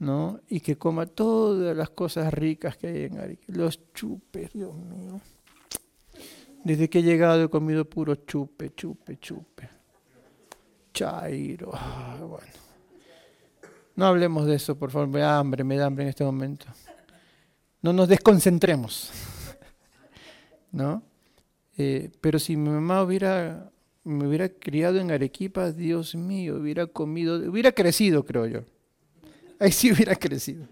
[0.00, 0.40] ¿No?
[0.48, 3.44] Y que coma todas las cosas ricas que hay en Arica.
[3.48, 5.20] Los chupes, Dios mío.
[6.64, 9.68] Desde que he llegado he comido puro chupe, chupe, chupe.
[10.92, 11.70] Chairo.
[11.74, 12.52] Ah, bueno.
[13.94, 15.08] No hablemos de eso, por favor.
[15.08, 16.66] Me da hambre, me da hambre en este momento.
[17.82, 19.10] No nos desconcentremos.
[20.72, 21.02] ¿No?
[21.76, 23.70] Eh, pero si mi mamá hubiera,
[24.04, 28.64] me hubiera criado en Arequipa, Dios mío, hubiera comido, hubiera crecido, creo yo
[29.60, 30.66] ahí sí hubiera crecido.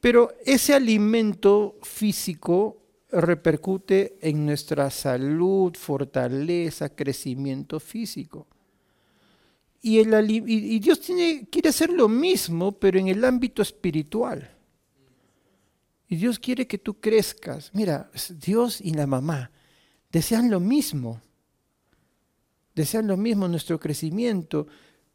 [0.00, 8.46] Pero ese alimento físico repercute en nuestra salud, fortaleza, crecimiento físico.
[9.80, 10.02] Y,
[10.80, 11.00] Dios
[11.50, 14.50] quiere hacer lo mismo, pero en el ámbito espiritual.
[16.08, 17.70] Y Dios quiere que tú crezcas.
[17.74, 19.50] Mira, Dios y la mamá
[20.10, 21.20] desean lo mismo.
[22.74, 24.66] Desean lo mismo nuestro crecimiento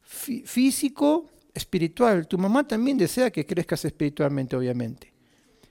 [0.02, 2.28] físico espiritual.
[2.28, 5.14] Tu mamá también desea que crezcas espiritualmente, obviamente.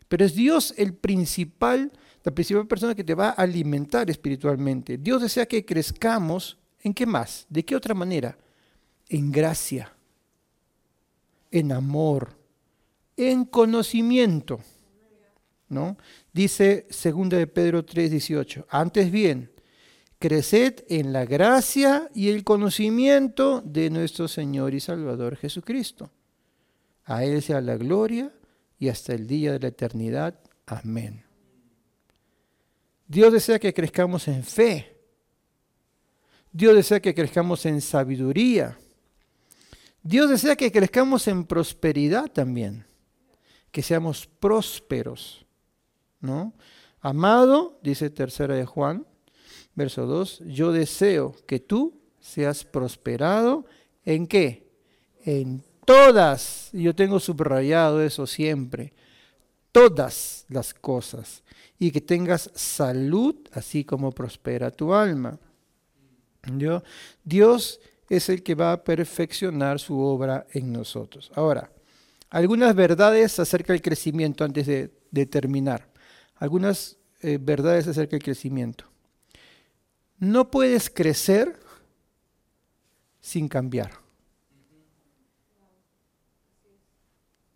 [0.08, 1.90] Pero es Dios el principal,
[2.22, 4.98] la principal persona que te va a alimentar espiritualmente.
[4.98, 6.58] Dios desea que crezcamos.
[6.82, 7.46] ¿En qué más?
[7.48, 8.36] ¿De qué otra manera?
[9.08, 9.92] En gracia,
[11.50, 12.36] en amor,
[13.16, 14.60] en conocimiento.
[15.68, 15.96] ¿No?
[16.32, 18.66] Dice 2 de Pedro 3:18.
[18.68, 19.50] Antes bien,
[20.22, 26.12] Creced en la gracia y el conocimiento de nuestro Señor y Salvador Jesucristo.
[27.06, 28.32] A Él sea la gloria
[28.78, 30.38] y hasta el día de la eternidad.
[30.64, 31.24] Amén.
[33.08, 34.96] Dios desea que crezcamos en fe.
[36.52, 38.78] Dios desea que crezcamos en sabiduría.
[40.04, 42.86] Dios desea que crezcamos en prosperidad también.
[43.72, 45.44] Que seamos prósperos.
[46.20, 46.54] ¿no?
[47.00, 49.04] Amado, dice tercera de Juan,
[49.74, 53.64] Verso 2, yo deseo que tú seas prosperado
[54.04, 54.70] en qué?
[55.24, 58.92] En todas, yo tengo subrayado eso siempre,
[59.72, 61.42] todas las cosas,
[61.78, 65.38] y que tengas salud, así como prospera tu alma.
[67.24, 71.30] Dios es el que va a perfeccionar su obra en nosotros.
[71.34, 71.70] Ahora,
[72.30, 75.88] algunas verdades acerca del crecimiento antes de, terminar.
[76.36, 78.91] Algunas eh, verdades acerca del crecimiento.
[80.22, 81.58] No puedes crecer
[83.20, 83.90] sin cambiar.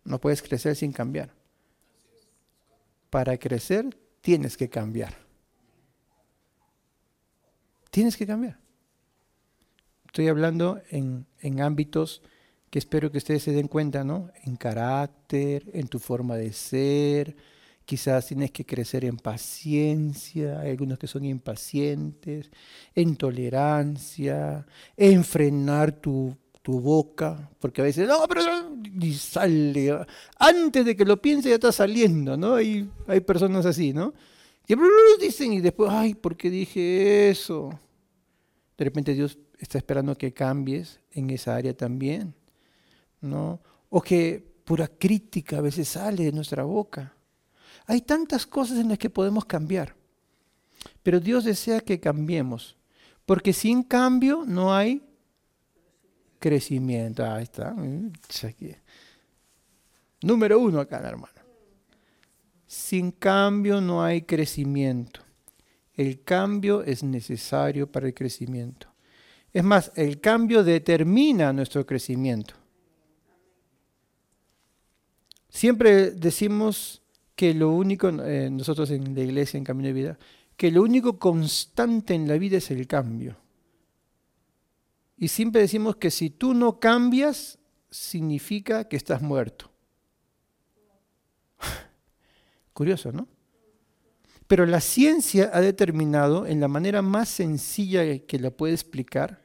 [0.03, 1.33] No puedes crecer sin cambiar.
[3.09, 5.15] Para crecer tienes que cambiar.
[7.89, 8.59] Tienes que cambiar.
[10.07, 11.25] Estoy hablando en,
[11.61, 12.21] ámbitos
[12.69, 14.29] que espero que ustedes se den cuenta, ¿no?
[14.43, 17.33] En carácter, en tu forma de ser.
[17.87, 22.51] Quizás tienes que crecer en paciencia, hay algunos que son impacientes,
[22.93, 28.41] en tolerancia, en frenar tu, tu boca, porque a veces, no, pero
[28.99, 30.05] y sale,
[30.37, 32.55] antes de que lo piense ya está saliendo, ¿no?
[32.55, 34.13] Hay, hay personas así, ¿no?
[34.65, 34.75] Que
[35.21, 37.69] dicen y después, ay, ¿por qué dije eso?
[38.77, 42.35] De repente Dios está esperando que cambies en esa área también,
[43.21, 43.61] ¿no?
[43.87, 47.13] O que pura crítica a veces sale de nuestra boca.
[47.87, 49.95] Hay tantas cosas en las que podemos cambiar,
[51.01, 52.75] pero Dios desea que cambiemos,
[53.25, 55.01] porque sin cambio no hay
[56.37, 57.25] crecimiento.
[57.25, 57.73] Ahí está.
[60.21, 61.33] Número uno acá, hermano.
[62.67, 65.21] Sin cambio no hay crecimiento.
[65.93, 68.87] El cambio es necesario para el crecimiento.
[69.53, 72.53] Es más, el cambio determina nuestro crecimiento.
[75.49, 77.01] Siempre decimos
[77.37, 80.19] que lo único, eh, nosotros en la iglesia, en Camino de Vida,
[80.57, 83.37] que lo único constante en la vida es el cambio.
[85.17, 87.59] Y siempre decimos que si tú no cambias,
[87.91, 89.69] significa que estás muerto.
[92.73, 93.27] Curioso, ¿no?
[94.47, 99.43] Pero la ciencia ha determinado, en la manera más sencilla que la puede explicar,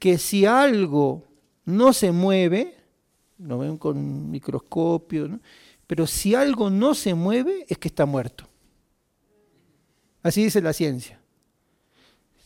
[0.00, 1.28] que si algo
[1.64, 2.74] no se mueve,
[3.38, 5.40] lo ven con microscopio, ¿no?
[5.90, 8.48] Pero si algo no se mueve es que está muerto.
[10.22, 11.20] Así dice la ciencia.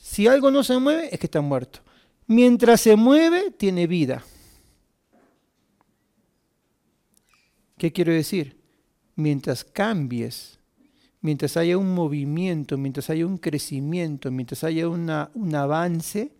[0.00, 1.80] Si algo no se mueve es que está muerto.
[2.26, 4.24] Mientras se mueve, tiene vida.
[7.76, 8.57] ¿Qué quiero decir?
[9.14, 10.59] Mientras cambies,
[11.20, 16.33] mientras haya un movimiento, mientras haya un crecimiento, mientras haya un avance,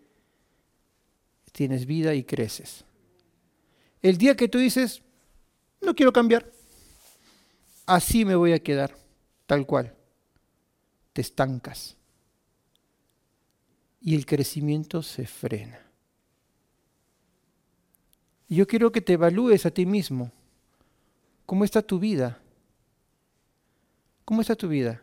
[1.51, 2.83] tienes vida y creces.
[4.01, 5.03] El día que tú dices,
[5.81, 6.51] no quiero cambiar,
[7.85, 8.95] así me voy a quedar,
[9.45, 9.95] tal cual,
[11.13, 11.95] te estancas
[14.05, 15.79] y el crecimiento se frena.
[18.47, 20.31] Yo quiero que te evalúes a ti mismo.
[21.45, 22.39] ¿Cómo está tu vida?
[24.23, 25.01] ¿Cómo está tu vida?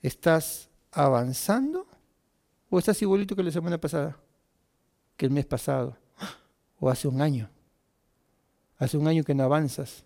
[0.00, 1.86] ¿Estás avanzando
[2.70, 4.16] o estás igualito que la semana pasada?
[5.16, 5.96] Que el mes pasado
[6.80, 7.50] o hace un año.
[8.78, 10.04] Hace un año que no avanzas.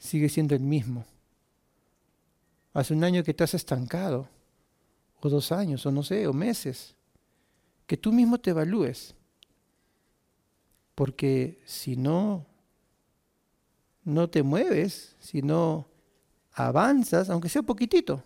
[0.00, 1.04] Sigue siendo el mismo.
[2.72, 4.28] Hace un año que estás estancado
[5.20, 6.96] o dos años, o no sé, o meses.
[7.86, 9.14] Que tú mismo te evalúes.
[10.94, 12.46] Porque si no,
[14.02, 15.86] no te mueves, si no
[16.52, 18.24] avanzas, aunque sea poquitito,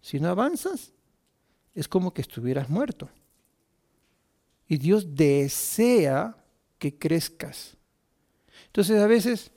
[0.00, 0.92] si no avanzas,
[1.74, 3.08] es como que estuvieras muerto.
[4.68, 6.36] Y Dios desea
[6.78, 7.76] que crezcas.
[8.66, 9.50] Entonces a veces,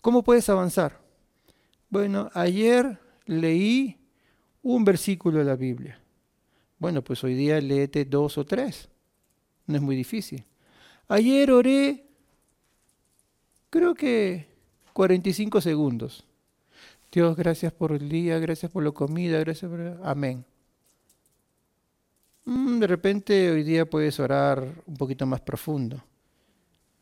[0.00, 1.00] ¿cómo puedes avanzar?
[1.90, 3.98] Bueno, ayer leí
[4.62, 6.00] un versículo de la Biblia.
[6.78, 8.88] Bueno, pues hoy día léete dos o tres.
[9.66, 10.44] No es muy difícil.
[11.08, 12.06] Ayer oré,
[13.70, 14.46] creo que
[14.92, 16.24] 45 segundos.
[17.10, 20.00] Dios, gracias por el día, gracias por la comida, gracias por...
[20.02, 20.44] Amén.
[22.44, 26.02] Mm, de repente hoy día puedes orar un poquito más profundo.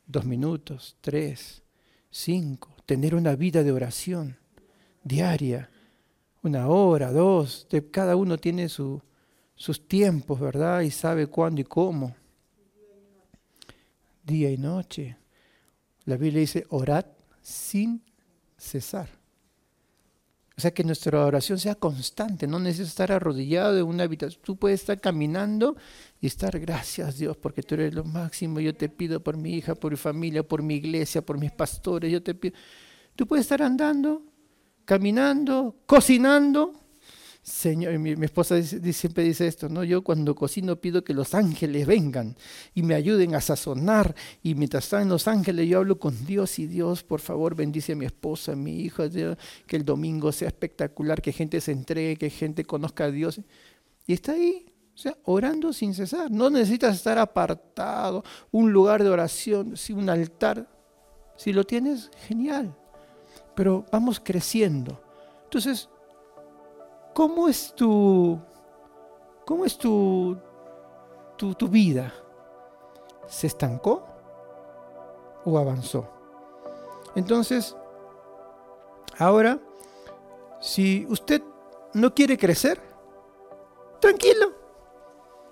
[0.07, 1.63] Dos minutos, tres,
[2.11, 2.76] cinco.
[2.87, 4.39] Tener una vida de oración
[5.05, 5.71] diaria
[6.47, 9.03] una hora, dos, cada uno tiene sus
[9.89, 10.83] tiempos, ¿verdad?
[10.83, 12.15] Y sabe cuándo y cómo.
[14.23, 15.17] Día y noche.
[16.05, 17.05] La Biblia dice, orad
[17.43, 18.03] sin
[18.57, 19.09] cesar.
[20.59, 24.41] O sea, que nuestra oración sea constante, no necesitas estar arrodillado en una habitación.
[24.43, 25.77] Tú puedes estar caminando
[26.21, 28.61] y estar, gracias Dios, porque tú eres lo máximo.
[28.61, 32.11] Yo te pido por mi hija, por mi familia, por mi iglesia, por mis pastores.
[32.11, 32.57] Yo te pido.
[33.15, 34.23] Tú puedes estar andando
[34.87, 36.73] caminando, cocinando,
[37.47, 39.85] Señor, mi, esposa siempre dice esto, ¿no?
[39.85, 42.35] Yo cuando cocino pido que los ángeles vengan
[42.75, 46.67] y me ayuden a sazonar y mientras están los ángeles yo hablo con Dios y
[46.67, 51.23] Dios, por favor, bendice a mi esposa, a mi hijo, que el domingo sea espectacular,
[51.23, 53.41] que gente se entregue, que gente conozca a Dios.
[54.09, 56.29] Y está ahí, o sea, orando sin cesar.
[56.33, 60.69] No necesitas estar apartado, un lugar de oración, un altar.
[61.37, 62.77] Si lo tienes, genial.
[63.55, 65.01] Pero vamos creciendo.
[65.45, 65.89] Entonces,
[67.17, 68.39] ¿cómo es tu,
[69.47, 70.37] cómo es tu,
[71.39, 72.13] tu, tu vida?
[73.27, 74.07] ¿Se estancó
[75.43, 76.07] o avanzó?
[77.15, 77.75] Entonces,
[79.19, 79.59] ahora,
[80.61, 81.43] si usted
[81.95, 82.83] no quiere crecer,
[83.99, 84.53] tranquilo,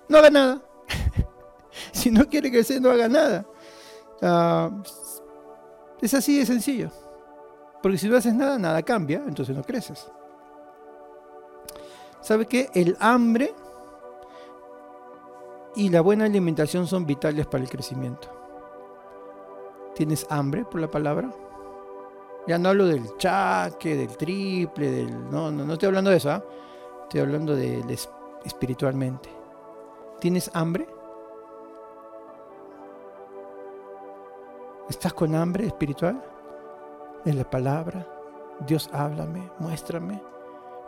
[0.06, 0.62] no haga nada.
[1.92, 3.46] si no quiere crecer, no haga nada.
[4.20, 4.70] Ah,
[6.02, 6.90] es así de sencillo.
[7.82, 10.06] Porque si no haces nada, nada cambia, entonces no creces.
[12.24, 12.70] ¿Sabe qué?
[12.72, 13.54] El hambre
[15.76, 18.28] y la buena alimentación son vitales para el crecimiento.
[19.94, 21.30] ¿Tienes hambre por la palabra?
[22.46, 25.30] Ya no hablo del chaque, del triple, del...
[25.30, 26.42] No, no, no estoy hablando de eso, ¿ah?
[27.02, 28.10] Estoy hablando de, de es-
[28.42, 29.28] espiritualmente.
[30.18, 30.88] ¿Tienes hambre?
[34.88, 36.24] ¿Estás con hambre espiritual?
[37.26, 38.06] En la palabra.
[38.66, 40.22] Dios háblame, muéstrame.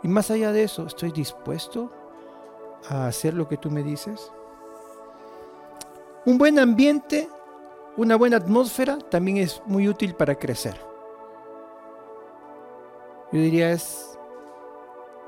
[0.03, 1.91] Y más allá de eso, ¿estoy dispuesto
[2.89, 4.31] a hacer lo que tú me dices?
[6.25, 7.29] Un buen ambiente,
[7.95, 10.79] una buena atmósfera también es muy útil para crecer.
[13.31, 14.17] Yo diría es,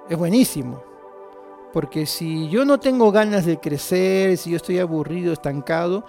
[0.10, 0.84] es buenísimo.
[1.74, 6.04] Porque si yo no tengo ganas de crecer, si yo estoy aburrido, estancado,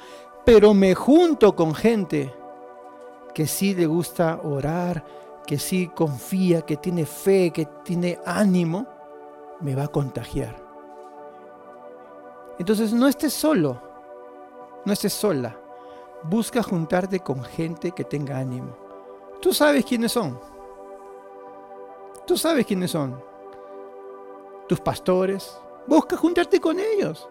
[0.45, 2.35] pero me junto con gente
[3.35, 5.05] que sí le gusta orar,
[5.47, 8.87] que sí confía, que tiene fe, que tiene ánimo,
[9.61, 10.57] me va a contagiar.
[12.59, 13.81] Entonces no estés solo,
[14.85, 15.57] no estés sola.
[16.23, 18.77] Busca juntarte con gente que tenga ánimo.
[19.41, 20.39] Tú sabes quiénes son.
[22.27, 23.19] Tú sabes quiénes son.
[24.69, 25.59] Tus pastores.
[25.87, 27.27] Busca juntarte con ellos.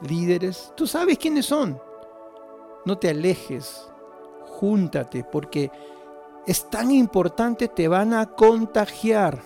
[0.00, 0.72] Líderes.
[0.76, 1.80] Tú sabes quiénes son.
[2.84, 3.88] No te alejes.
[4.58, 5.70] Júntate porque
[6.46, 9.40] es tan importante, te van a contagiar.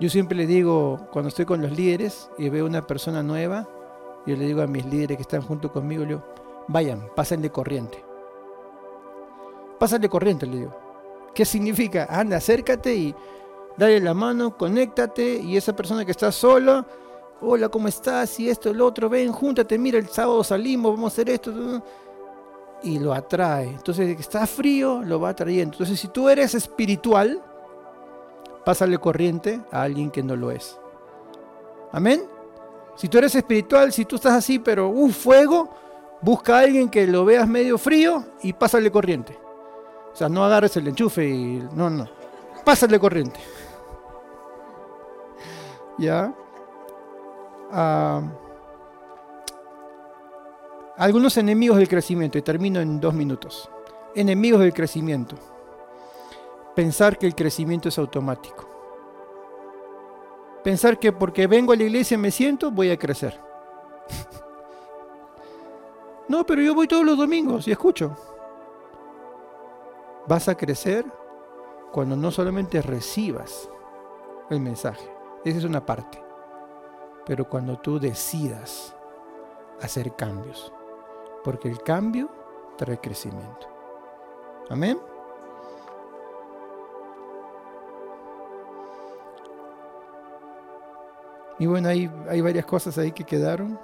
[0.00, 3.68] Yo siempre le digo, cuando estoy con los líderes y veo una persona nueva,
[4.26, 6.22] yo le digo a mis líderes que están junto conmigo, digo,
[6.68, 8.04] vayan, pásenle corriente.
[9.78, 10.76] Pásenle corriente, le digo.
[11.34, 12.06] ¿Qué significa?
[12.10, 13.14] Anda, acércate y
[13.76, 16.86] dale la mano, conéctate y esa persona que está sola,
[17.40, 18.38] hola, ¿cómo estás?
[18.40, 21.52] Y esto, el otro, ven, júntate, mira, el sábado salimos, vamos a hacer esto.
[22.82, 23.68] Y lo atrae.
[23.68, 25.74] Entonces, está frío, lo va atrayendo.
[25.74, 27.42] Entonces, si tú eres espiritual,
[28.64, 30.78] pásale corriente a alguien que no lo es.
[31.92, 32.22] Amén.
[32.96, 35.68] Si tú eres espiritual, si tú estás así, pero un fuego,
[36.20, 39.38] busca a alguien que lo veas medio frío y pásale corriente.
[40.12, 41.68] O sea, no agarres el enchufe y.
[41.72, 42.08] No, no.
[42.64, 43.38] Pásale corriente.
[45.98, 46.34] ¿Ya?
[47.70, 48.22] Ah,
[50.98, 53.70] algunos enemigos del crecimiento, y termino en dos minutos.
[54.16, 55.36] Enemigos del crecimiento.
[56.74, 58.68] Pensar que el crecimiento es automático.
[60.64, 63.40] Pensar que porque vengo a la iglesia y me siento, voy a crecer.
[66.28, 68.16] no, pero yo voy todos los domingos y escucho.
[70.26, 71.06] Vas a crecer
[71.92, 73.70] cuando no solamente recibas
[74.50, 75.08] el mensaje,
[75.44, 76.22] esa es una parte,
[77.24, 78.94] pero cuando tú decidas
[79.80, 80.72] hacer cambios,
[81.44, 82.28] porque el cambio
[82.76, 83.66] trae crecimiento.
[84.70, 84.98] Amén.
[91.58, 93.78] Y bueno, hay, hay varias cosas ahí que quedaron.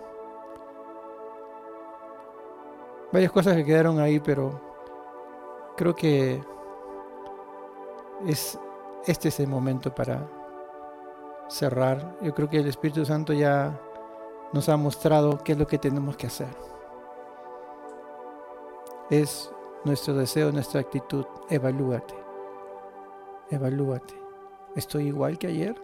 [3.13, 4.61] Varias cosas que quedaron ahí, pero
[5.77, 6.43] creo que
[8.27, 8.59] es
[9.07, 10.27] este es el momento para
[11.49, 12.17] cerrar.
[12.23, 13.79] Yo creo que el Espíritu Santo ya
[14.53, 16.74] nos ha mostrado qué es lo que tenemos que hacer.
[19.15, 19.49] Es
[19.85, 21.25] nuestro deseo, nuestra actitud.
[21.49, 22.17] Evalúate.
[23.49, 24.21] Evalúate.
[24.75, 25.81] ¿Estoy igual que ayer?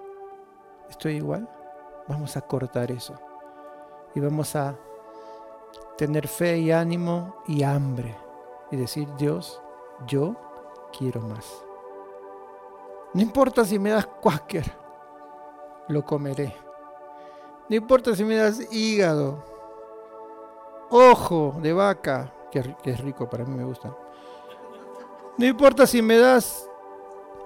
[0.88, 1.48] ¿Estoy igual?
[2.08, 3.14] Vamos a cortar eso.
[4.16, 4.74] Y vamos a
[5.96, 8.16] tener fe y ánimo y hambre.
[8.72, 9.62] Y decir, Dios,
[10.08, 10.34] yo
[10.98, 11.46] quiero más.
[13.14, 14.64] No importa si me das cuáquer,
[15.86, 16.52] lo comeré.
[17.68, 19.44] No importa si me das hígado,
[20.90, 23.94] ojo de vaca, que, es rico, para mí me gusta.
[25.38, 26.68] No importa si me das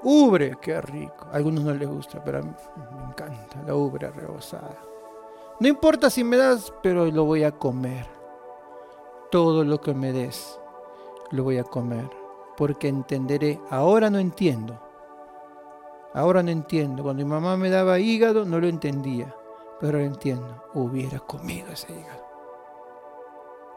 [0.03, 1.27] ubre, qué rico.
[1.33, 2.53] A algunos no les gusta, pero a mí
[2.97, 4.77] me encanta la ubre rebosada.
[5.61, 8.07] No importa si me das, pero lo voy a comer.
[9.31, 10.59] Todo lo que me des,
[11.31, 12.11] lo voy a comer.
[12.57, 14.81] Porque entenderé, ahora no entiendo.
[16.13, 17.03] Ahora no entiendo.
[17.03, 19.35] Cuando mi mamá me daba hígado, no lo entendía.
[19.81, 20.65] Pero ahora entiendo.
[20.75, 22.25] Hubiera comido ese hígado.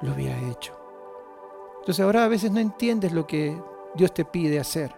[0.02, 0.87] Lo hubiera hecho.
[1.88, 3.58] Entonces ahora a veces no entiendes lo que
[3.96, 4.94] Dios te pide hacer.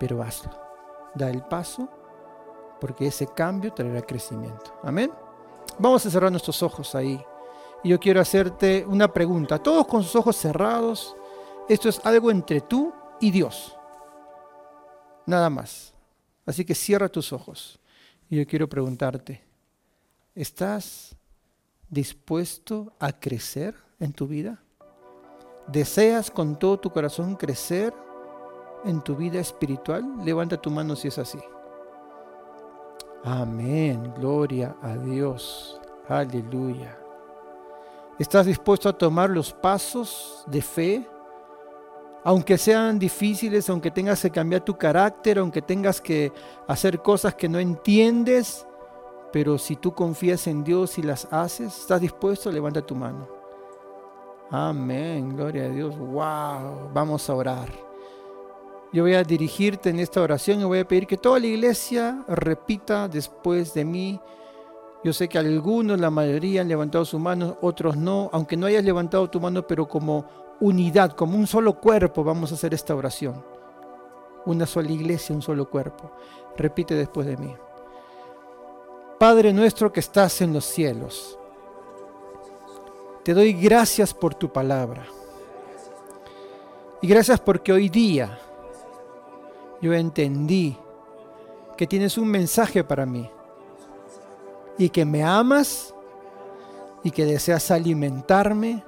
[0.00, 0.50] Pero hazlo.
[1.14, 1.90] Da el paso
[2.80, 4.80] porque ese cambio traerá crecimiento.
[4.82, 5.12] Amén.
[5.78, 7.22] Vamos a cerrar nuestros ojos ahí.
[7.84, 9.58] Y yo quiero hacerte una pregunta.
[9.58, 11.14] Todos con sus ojos cerrados.
[11.68, 13.76] Esto es algo entre tú y Dios.
[15.26, 15.92] Nada más.
[16.46, 17.78] Así que cierra tus ojos.
[18.30, 19.42] Y yo quiero preguntarte,
[20.34, 21.14] ¿estás
[21.90, 24.62] dispuesto a crecer en tu vida?
[25.66, 27.92] ¿Deseas con todo tu corazón crecer
[28.84, 30.04] en tu vida espiritual?
[30.24, 31.40] Levanta tu mano si es así.
[33.24, 34.14] Amén.
[34.16, 35.80] Gloria a Dios.
[36.08, 36.96] Aleluya.
[38.18, 41.06] ¿Estás dispuesto a tomar los pasos de fe?
[42.22, 46.32] Aunque sean difíciles, aunque tengas que cambiar tu carácter, aunque tengas que
[46.68, 48.66] hacer cosas que no entiendes,
[49.32, 52.50] pero si tú confías en Dios y las haces, ¿estás dispuesto?
[52.50, 53.35] Levanta tu mano.
[54.50, 55.98] Amén, gloria a Dios.
[55.98, 57.68] Wow, vamos a orar.
[58.92, 62.24] Yo voy a dirigirte en esta oración y voy a pedir que toda la iglesia
[62.28, 64.20] repita después de mí.
[65.02, 68.30] Yo sé que algunos, la mayoría han levantado su mano, otros no.
[68.32, 70.24] Aunque no hayas levantado tu mano, pero como
[70.60, 73.44] unidad, como un solo cuerpo, vamos a hacer esta oración.
[74.46, 76.12] Una sola iglesia, un solo cuerpo.
[76.56, 77.52] Repite después de mí.
[79.18, 81.38] Padre nuestro que estás en los cielos,
[83.26, 85.04] te doy gracias por tu palabra.
[87.02, 88.38] Y gracias porque hoy día
[89.82, 90.76] yo entendí
[91.76, 93.28] que tienes un mensaje para mí
[94.78, 95.92] y que me amas
[97.02, 98.84] y que deseas alimentarme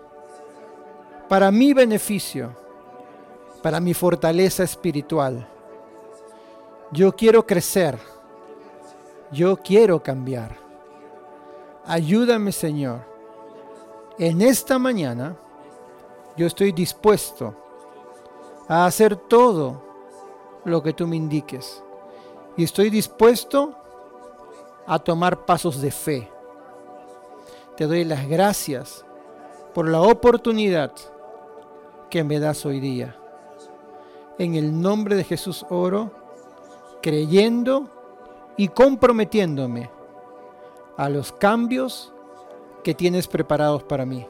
[1.28, 2.54] para mi beneficio,
[3.60, 5.48] para mi fortaleza espiritual.
[6.92, 7.98] Yo quiero crecer,
[9.32, 10.56] yo quiero cambiar.
[11.84, 13.07] Ayúdame Señor.
[14.18, 15.36] En esta mañana
[16.36, 17.54] yo estoy dispuesto
[18.66, 19.80] a hacer todo
[20.64, 21.82] lo que tú me indiques.
[22.56, 23.74] Y estoy dispuesto
[24.86, 26.28] a tomar pasos de fe.
[27.76, 29.04] Te doy las gracias
[29.72, 30.92] por la oportunidad
[32.10, 33.16] que me das hoy día.
[34.36, 36.10] En el nombre de Jesús oro,
[37.02, 37.88] creyendo
[38.56, 39.90] y comprometiéndome
[40.96, 42.12] a los cambios
[42.88, 44.26] que tienes preparados para mí.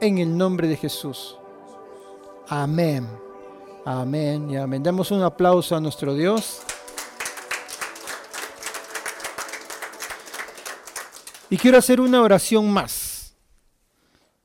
[0.00, 1.36] En el nombre de Jesús.
[2.46, 3.04] Amén.
[3.84, 4.80] Amén y amén.
[4.80, 6.60] Damos un aplauso a nuestro Dios.
[11.50, 13.34] Y quiero hacer una oración más.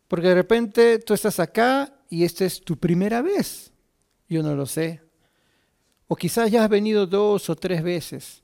[0.07, 3.71] Porque de repente tú estás acá y esta es tu primera vez.
[4.27, 5.03] Yo no lo sé.
[6.07, 8.41] O quizás ya has venido dos o tres veces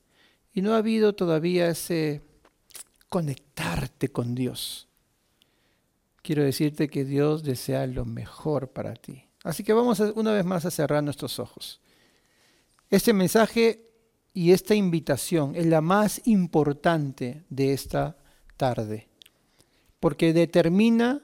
[0.54, 2.29] y no ha habido todavía ese
[3.10, 4.88] conectarte con Dios.
[6.22, 9.26] Quiero decirte que Dios desea lo mejor para ti.
[9.44, 11.82] Así que vamos una vez más a cerrar nuestros ojos.
[12.90, 13.90] Este mensaje
[14.34, 18.18] y esta invitación es la más importante de esta
[18.58, 19.08] tarde,
[20.00, 21.22] porque determina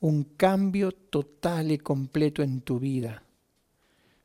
[0.00, 3.22] un cambio total y completo en tu vida.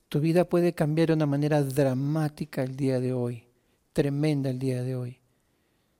[0.09, 3.43] Tu vida puede cambiar de una manera dramática el día de hoy,
[3.93, 5.19] tremenda el día de hoy.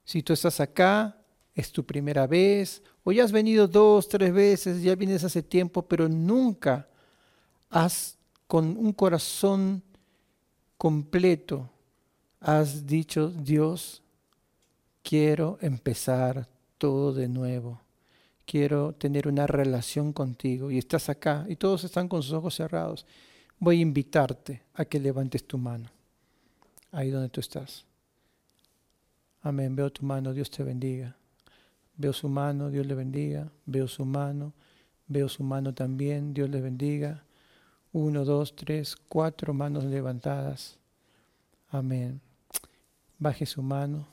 [0.08, 1.18] Si tú estás acá,
[1.54, 5.82] es tu primera vez, o ya has venido dos, tres veces, ya vienes hace tiempo,
[5.82, 6.88] pero nunca
[7.68, 9.82] has con un corazón
[10.78, 11.68] completo,
[12.40, 14.02] has dicho, Dios,
[15.02, 16.48] quiero empezar
[16.78, 17.82] todo de nuevo.
[18.46, 23.04] Quiero tener una relación contigo y estás acá y todos están con sus ojos cerrados.
[23.58, 25.90] Voy a invitarte a que levantes tu mano,
[26.92, 27.87] ahí donde tú estás.
[29.42, 31.16] Amén, veo tu mano, Dios te bendiga.
[31.96, 33.50] Veo su mano, Dios le bendiga.
[33.66, 34.52] Veo su mano,
[35.06, 37.24] veo su mano también, Dios le bendiga.
[37.92, 40.78] Uno, dos, tres, cuatro manos levantadas.
[41.70, 42.20] Amén.
[43.18, 44.06] Baje su mano.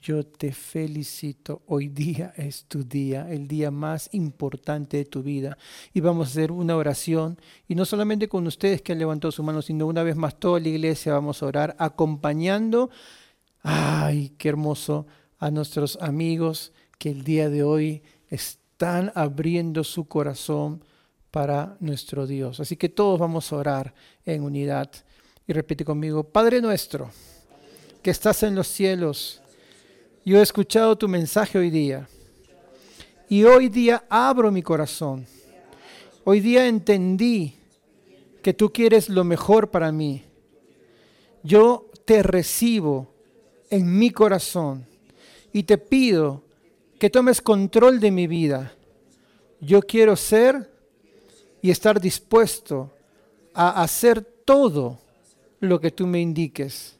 [0.00, 1.62] Yo te felicito.
[1.66, 5.58] Hoy día es tu día, el día más importante de tu vida.
[5.92, 7.38] Y vamos a hacer una oración.
[7.66, 10.60] Y no solamente con ustedes que han levantado su mano, sino una vez más toda
[10.60, 12.90] la iglesia vamos a orar acompañando.
[13.70, 15.06] Ay, qué hermoso
[15.38, 20.82] a nuestros amigos que el día de hoy están abriendo su corazón
[21.30, 22.60] para nuestro Dios.
[22.60, 23.94] Así que todos vamos a orar
[24.24, 24.90] en unidad.
[25.46, 27.10] Y repite conmigo, Padre nuestro,
[28.02, 29.42] que estás en los cielos,
[30.24, 32.08] Yo he escuchado tu mensaje hoy día.
[33.28, 35.26] Y hoy día abro mi corazón.
[36.24, 37.54] Hoy día entendí
[38.42, 40.24] que tú quieres lo mejor para mí.
[41.42, 43.17] Yo te recibo
[43.70, 44.86] en mi corazón
[45.52, 46.42] y te pido
[46.98, 48.72] que tomes control de mi vida.
[49.60, 50.70] Yo quiero ser
[51.62, 52.92] y estar dispuesto
[53.54, 54.98] a hacer todo
[55.60, 56.96] lo que tú me indiques.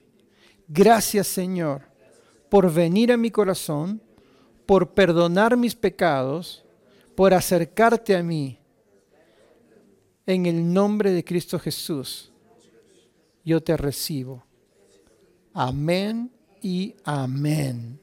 [0.67, 1.83] Gracias Señor
[2.49, 4.01] por venir a mi corazón,
[4.67, 6.65] por perdonar mis pecados,
[7.15, 8.59] por acercarte a mí.
[10.27, 12.31] En el nombre de Cristo Jesús,
[13.45, 14.45] yo te recibo.
[15.55, 16.31] Amén
[16.63, 17.99] y amén.